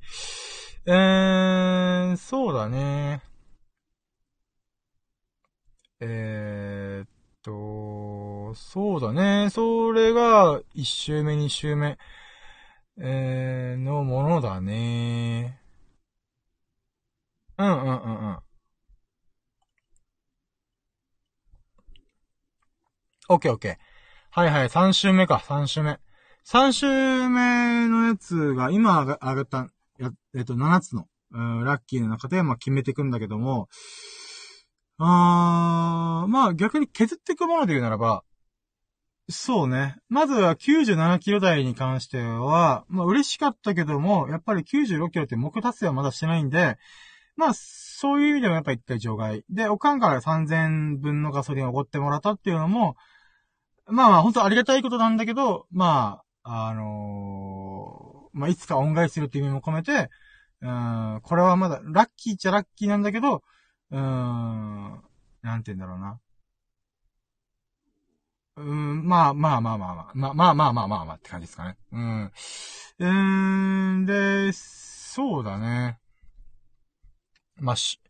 [0.86, 3.22] えー、そうだね。
[6.00, 7.08] えー、っ
[7.42, 9.50] と、そうだね。
[9.50, 11.98] それが、1週目、2週目。
[13.02, 15.58] えー、のものだね。
[17.56, 18.38] うんうんうんうん。
[23.28, 23.76] オッケーオッケー。
[24.30, 25.98] はいはい、3週目か、3週目。
[26.46, 26.86] 3週
[27.28, 33.68] 目のやつが、今あげた、や、えっと、7つの、うん、ラッキーの中で、まあ、決めていくんだけども、
[34.98, 38.24] あー、まあ、逆に削っていくもので言うならば、
[39.30, 39.96] そうね。
[40.08, 46.76] まずは97キロ台に関しては、まあ嬉しかったけども、やっぱり96キロって目達成はまだしてないんで、
[47.36, 49.44] まあ、そういう意味でもやっぱ一回除外。
[49.48, 52.96] で、おかんから3000分のガソリンをおごってもらったっていうのも、
[53.86, 60.10] まあまあ本当ありがたいことなんだけど、まあ、あのー、まあいつか恩返しするっていう意味も込めて、
[60.62, 63.42] うん、これはまだ、ラッキーっちゃラッキーなんだけど、
[63.90, 65.02] うーん、
[65.42, 66.20] なんて言うんだろうな。
[68.60, 71.76] うん、まあまあまあまあまあ、まあまあまあまあまあって感じですかね。
[71.92, 72.24] うん。
[72.24, 75.98] うーん、で、そうだね。
[77.56, 78.00] まあ、し、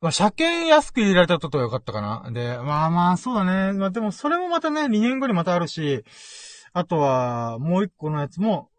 [0.00, 2.30] まあ、車検安く入れられたことはよかったかな。
[2.30, 3.72] で、まあまあ、そうだね。
[3.72, 6.04] まあでも、それもまたね、2年後にまたあるし、
[6.72, 8.70] あとは、もう一個のやつも、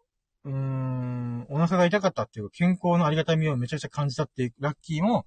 [0.44, 5.26] うーん、お腹が痛かったっていう健康のありがたみをめちゃくちゃ感じたっていうラッキーも、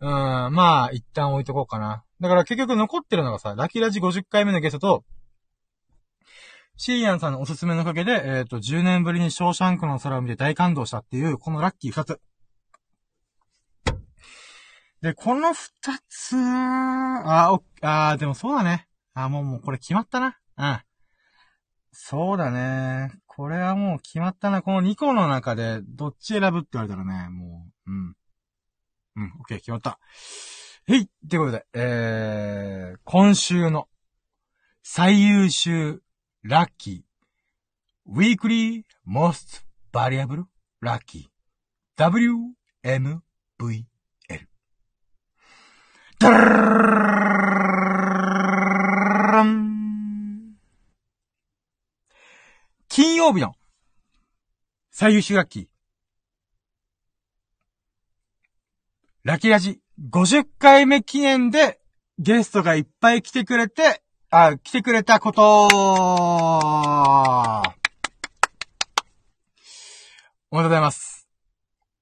[0.00, 2.04] うん、まあ、一旦置いとこうかな。
[2.20, 5.04] だから結局残ってるのがさ、ラキラジ50回目のゲストと、
[6.76, 12.20] シーアンさんのおすすめのおかげで、えっ、ー、と、10年ぶりにショーシャンクの空を見て大感動したっていう、このラッキー2つ。
[15.02, 15.54] で、この2
[16.08, 18.86] つ、あ、お、あ、でもそうだね。
[19.12, 20.38] あ、もう、もうこれ決まったな。
[20.56, 20.80] うん。
[21.92, 23.12] そうだね。
[23.26, 24.62] これはもう決まったな。
[24.62, 28.14] この2個の中で、どっち選ぶって言われたらね、もう、うん。
[29.20, 29.98] うん、オッケー、決まった。
[30.86, 33.86] へいってことで、えー、今週の
[34.82, 36.02] 最優秀
[36.42, 39.62] ラッキー、Weekly Most
[39.92, 40.44] Variable
[40.82, 41.28] Lucky
[41.98, 43.84] WMVL。
[46.18, 46.30] ダ
[49.32, 50.56] ラン
[52.88, 53.54] 金曜日の
[54.90, 55.69] 最優秀楽器。
[59.22, 61.78] ラキラジ50回目記念で
[62.18, 65.66] ゲストがいっぱい来てくれて、あ、来てくれたこと
[70.50, 71.28] おめでとうございます。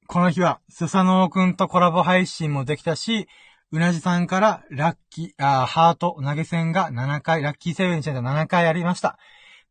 [0.07, 3.27] この日は、スサノオくんとコラボ配信もできたし、
[3.73, 9.19] うなじさんからラッキー、あハート投げ銭が7回、ラッキーセブンちゃんが7回ありました。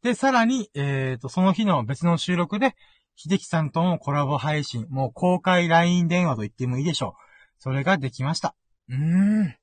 [0.03, 2.75] で、さらに、えっ、ー、と、その日の別の収録で、
[3.15, 7.26] 秀樹さんとのコラボ配信、もう公開 LINE 電話と言ってもいいでしょう。
[7.59, 8.55] それができました。
[8.89, 9.55] うーん。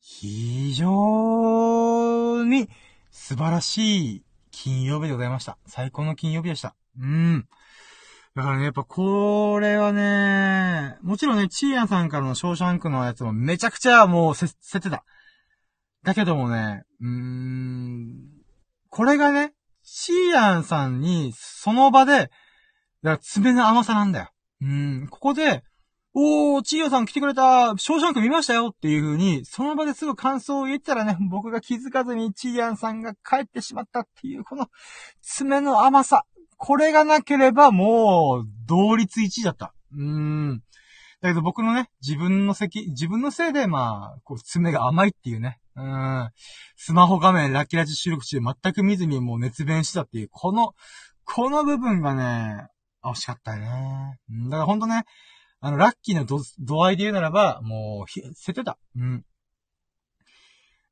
[0.00, 2.68] 非常に
[3.10, 5.58] 素晴らしい金曜日でございました。
[5.66, 6.74] 最高の金曜日でした。
[6.98, 7.48] うん。
[8.34, 15.04] だからね、やっぱこれはね、もちろんね、チーアンさんからのショーシャンクのやつもめちゃくちゃもうせ、せてた。
[16.02, 18.14] だけどもね、うーん、
[18.90, 19.54] これがね、
[19.84, 22.30] チーアンさんにその場で、だか
[23.02, 24.30] ら爪の甘さなんだよ。
[24.60, 25.62] うん、ここで、
[26.16, 34.68] おー、チーヨさん来てくれた、ショーシャンク見ましたよっていう風に、その場ですぐ感想を言ったらね、僕が気づかずにチーヤンさんが帰ってしまったっていう、この
[35.22, 36.24] 爪の甘さ。
[36.56, 39.74] これがなければもう、同率1位だった。
[39.92, 40.62] うーん。
[41.20, 45.58] だけど僕のね、自分の席、自分のせいで、まあ、こう、爪が甘いっていうね。
[45.74, 46.30] うん。
[46.76, 50.74] スマホ画面、ラッキーラジ収録中、全く見ずにもう熱弁したっていう、この、
[51.24, 52.68] この部分がね、
[53.02, 54.18] 惜しかったね。
[54.44, 55.04] だからほんとね、
[55.66, 58.76] あの、ラッキーの度合いで言うならば、もう、捨ててた。
[58.98, 59.24] うん。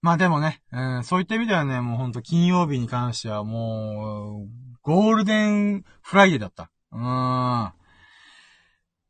[0.01, 4.49] まあでもね、うん、そういった意味ではね、もうほんと金曜日に関してはもう、
[4.81, 6.71] ゴールデンフライデーだった。
[6.91, 6.99] うー
[7.69, 7.73] ん。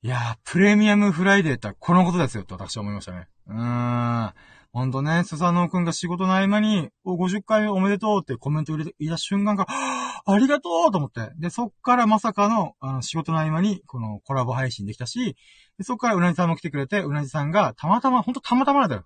[0.02, 3.28] いやー、プレミアムフライデーってこのことですよ、って私は思いましたね。
[3.46, 4.34] うーん。
[4.72, 11.30] ほんとね、スサノオくんが仕事の合間に、お、50回おめでとうってコメント入れて、いた瞬間から、ありがとうと思って。
[11.36, 15.36] で、そっからまさかの、あの、仕事の合間に、このコラボ配信できたし、
[15.76, 19.04] でそっからうなじさんも来てくれて、うなじさんが、たまたま、ほんとたまたまなんだよ。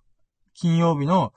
[0.54, 1.32] 金曜日の、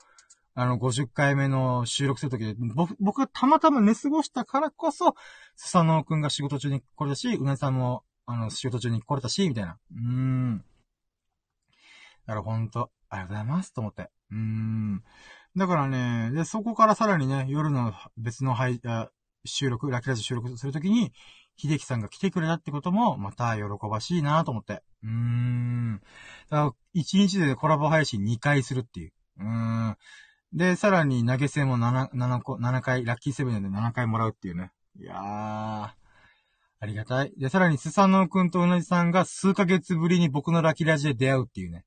[0.54, 5.14] あの、50回目の収録するときで、僕、僕がたまたま寝過ごしたからこそ、
[5.56, 9.76] スサノオくんが仕事中に来れたし、うなじさんも、あの、仕事中に来れたし、みたいな。
[9.92, 10.58] うーん。
[10.58, 10.64] だ
[12.26, 14.08] からほんと、ありがとうございます、と思って。
[14.30, 15.02] うん。
[15.56, 18.80] だからね、で、そこからさらにね、夜の別の配、
[19.44, 21.12] 収録、ラキラジ収録するときに、
[21.56, 24.82] 秀樹さんが来てくれたってことも、また喜ばしいなと思って。
[25.02, 26.00] うーん。
[26.48, 29.12] だから、1日でコラボ配信2回するっていう。
[29.40, 29.96] うーん。
[30.52, 34.72] で、さらに投げ銭も 7, 7個、7回、ラッキーセブンで7回もらうっていうね。
[34.98, 35.20] いやー。
[36.82, 37.32] ありがたい。
[37.36, 41.84] で、さらに、スサノオくんと同じさんが数ヶ月ぶりに僕のラキラジで出会うっていうね。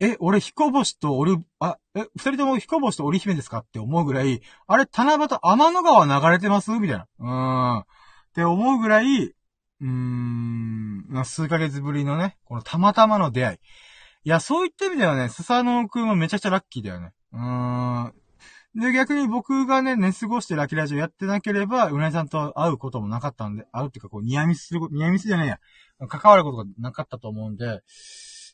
[0.00, 3.58] え、俺、彦星と俺、あ、え、二人とも彦星と織姫ですか？
[3.58, 6.72] って思うぐらい、あれ、七夕天の川流れてます？
[6.72, 7.06] みたいな。
[7.20, 7.78] うーん。
[7.80, 7.84] っ
[8.34, 13.58] て思うぐらい、うーん、数ヶ月ぶりのね、このたまたまの出会い。
[14.24, 17.12] いや、そういった意味ではね、スサノオくんはめちゃくちゃラッキーだよね。
[17.32, 18.14] うーん。
[18.74, 25.60] で、逆に僕がね、寝過ごしてラキラジオやってなければ、うなぎさんと会うこともなかったんで、会うっていうか、こう、ニアミスすること、ニアミスじゃないや。
[26.08, 27.82] 関わることがなかったと思うんで、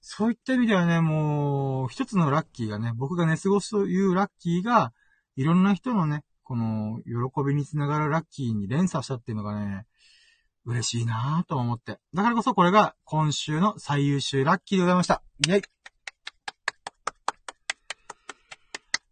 [0.01, 4.93] そういった意味ではね、もう、一つのラッキーがね、僕が寝過ごすというラッキーが、
[5.37, 9.87] いろんな人のね、この、喜びにつながるラッキーに連鎖したっていうのがね、
[10.65, 11.99] 嬉しいなぁと思って。
[12.15, 15.23] だからこそこれが今週の最優秀ラッキーでございました。
[15.47, 15.63] イェイ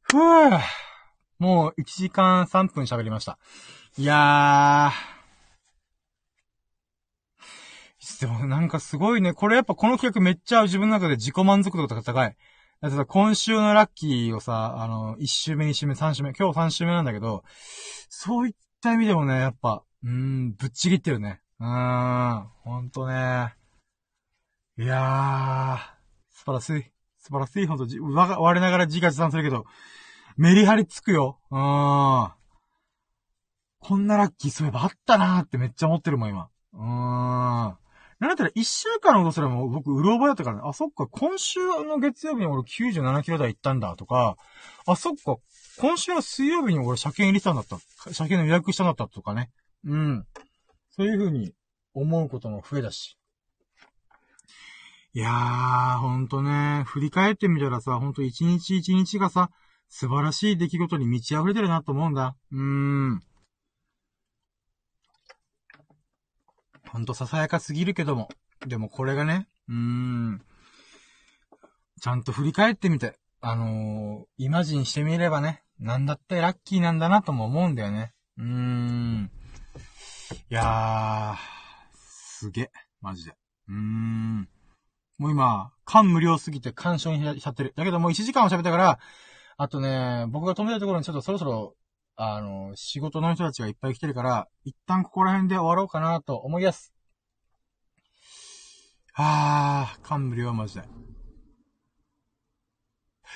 [0.02, 0.60] ふぅ
[1.38, 3.38] もう1時間3分喋りました。
[3.96, 5.17] いやー、
[8.20, 9.32] でもなんかすごいね。
[9.32, 12.36] これやっぱこの企画めっちゃ自分の中で自己満足度が高い。
[12.80, 17.42] だってさ、今週のラッキーをさ、あの、1週目、2週目、3週目、今日3週目なんだけど、
[18.08, 21.40] そういった意味でもね、やっぱ、うーん、ぶっちぎってるね。
[21.58, 23.54] うーん、ほんとね。
[24.78, 25.78] いやー、
[26.30, 26.92] 素晴らしい。
[27.18, 27.84] 素晴らしいほど、
[28.14, 29.64] わ、我ながら自画自賛するけど、
[30.36, 31.40] メリハリつくよ。
[31.50, 32.32] うーん。
[33.80, 36.48] こんなラッキーそういえばあったなーってめっちゃ思ってるもん、今。
[36.74, 37.87] うーん。
[38.20, 40.62] なんだったら一週間のことすらも僕、うろ覚えだったからね。
[40.64, 44.36] あ、そっか、今週の月曜日に俺97キロ台行ったんだとか、
[44.86, 45.36] あ、そっか、
[45.78, 47.78] 今週の水曜日に俺車検入れたんだった。
[48.12, 49.50] 車検の予約したんだったとかね。
[49.84, 50.26] うん。
[50.90, 51.52] そういう風に
[51.94, 53.16] 思うことも増えたし。
[55.14, 59.50] いやー、ほんとね、振り返ってみたらさ、ほんと一日一日がさ、
[59.88, 62.36] 素晴らしい出来事に満ち溢れてるなと思うんだ。
[62.52, 63.22] うーん。
[66.90, 68.28] ほんとささやかすぎるけども。
[68.66, 70.42] でもこれがね、うーん。
[72.00, 78.12] ちゃんと振り返ってみて、あのー、イマジンしてみればね、なんだってラッキーなんだなとも思うんだよね。
[78.36, 79.30] うーん。
[80.50, 81.36] いやー、
[81.94, 82.70] すげえ。
[83.00, 83.32] マジで。
[83.68, 84.48] うーん。
[85.18, 87.72] もう今、感無量すぎて干渉にしちゃってる。
[87.76, 88.98] だけどもう1時間も喋ったから、
[89.56, 91.74] あとね、僕が止めたところにちょっとそろそろ、
[92.20, 96.92] あの、仕事の人たちがいっぱい来てるから、一旦ここら辺で終わろうかなと思います。
[99.14, 100.82] あー、感無量マジで。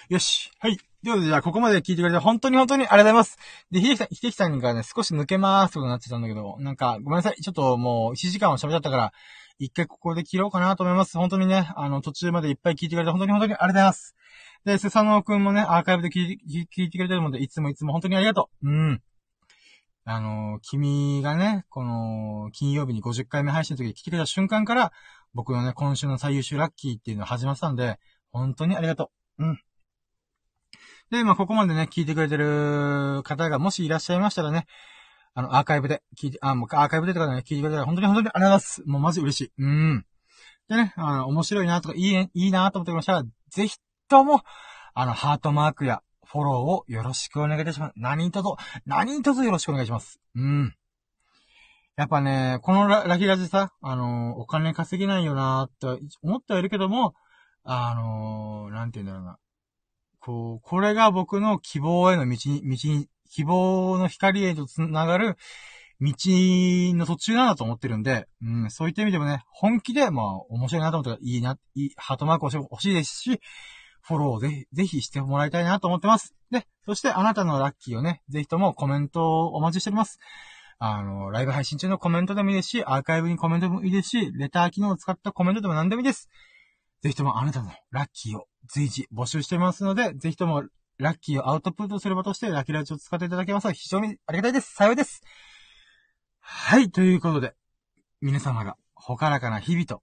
[0.08, 0.50] よし。
[0.58, 0.76] はい。
[0.78, 3.38] ということで、じゃあ、ここまで聞いてくれて、本当に本当にありがとうございます。
[3.70, 7.40] で、ひできさん、ひできさんがね、少し抜けまーすとなってたんだけど、なんか、ごめんなさい。
[7.40, 9.12] ちょっともう、1時間も喋っちゃったから、
[9.60, 11.16] 一回ここで切ろうかなと思います。
[11.18, 14.16] 本当にね、あの、途中までいっぱい聞いてくれて、本当に本当にありがとうございます。
[14.64, 18.68] で、スサノーくんもね、アーカイブで聞い聞いてくれてるので、いつもいつも本当にありがとう。
[18.68, 19.02] うん。
[20.04, 24.92] あの、君がね、この、金曜日に50回目配信の時に聞いてくれた瞬間から、
[25.34, 27.98] 僕のね、今週の最優秀ラッキーっていうのを始まったんで、
[28.32, 29.44] 本当にありがとう。
[29.44, 29.60] うん。
[31.10, 34.66] で、まあ、ここまでね、聞いてくれてる方がもしいらっしゃいましたらね、
[35.34, 38.82] あの、アーカイブで聞いて、あ、もうアーカイブでとかね、聞いてくれたら本当に本当にありがとうございます。
[38.86, 39.52] もうマジ嬉しい。
[39.58, 40.06] うん。
[40.68, 43.76] でね、あの、面白いなとか、いい、いいなと思ってましたら、ぜひ
[44.12, 44.42] とも、
[44.92, 47.92] あの、ハートマークやフォローをよろしくお願いいたします。
[47.96, 50.20] 何とぞ、何とぞよろしくお願いします。
[50.34, 50.74] うん。
[51.96, 57.14] やっぱね、このララヒラジさ、あのお金稼げないよなーって思ってはいるけども、
[57.64, 59.38] あのー、なんて言うんだろうな。
[60.20, 65.36] こう、これが僕の希望への道に、道に、希望の光へと繋がる
[66.02, 66.14] 道
[66.96, 73.40] の途中なんだと思ってるんで、うん、そういった意味でもね、本気で、まあ、面白いなと思ったらいいな、いい、ハートマーク欲しいですし、
[74.02, 76.34] フォローをぜひ、ぜひしてもらいたいなと思ってます。
[76.50, 80.18] で、そしてあなたのラッキーをね、ぜひともコメントをお待ちしております。
[80.78, 86.28] あの、ライブ配信中のコメントでもいいですし、アーカイブにコメントでもいいですし、レター機能を使ったコメントでも何でもいいです。
[87.02, 90.64] ぜひともあなたのラッキーを随時募集していますので、ぜひとも
[90.98, 94.74] ラッキーをアウトプットする場としてラッキーラジオを使っていただけますと非常にありがたいです。
[94.74, 95.22] 幸いです。
[96.40, 97.54] はい、ということで、
[98.20, 100.02] 皆様がほからかな日々と、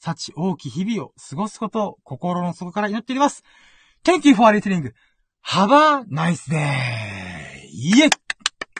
[0.00, 3.44] 幸大き日々を過ごすことを心の底から祈っております。
[4.02, 4.92] Thank you for listening.
[5.46, 7.66] Have a nice day.
[7.72, 8.10] イエ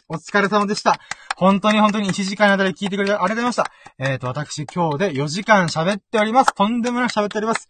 [0.09, 0.99] お疲れ様でした。
[1.37, 3.71] 本当に本当に1時間あたり聞いてくれてありがとうございました。
[3.99, 6.55] えっ、ー、と、私今日で4時間喋っております。
[6.55, 7.69] とんでもなく喋っております。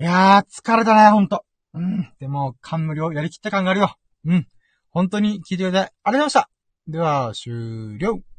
[0.00, 1.44] いやー、疲れたね、ほんと。
[1.74, 2.12] うん。
[2.18, 3.94] でも、感無量やりきった感があるよ。
[4.24, 4.48] うん。
[4.90, 6.50] 本当に聞いてくれてありがとうございました。
[6.88, 8.31] では、終了。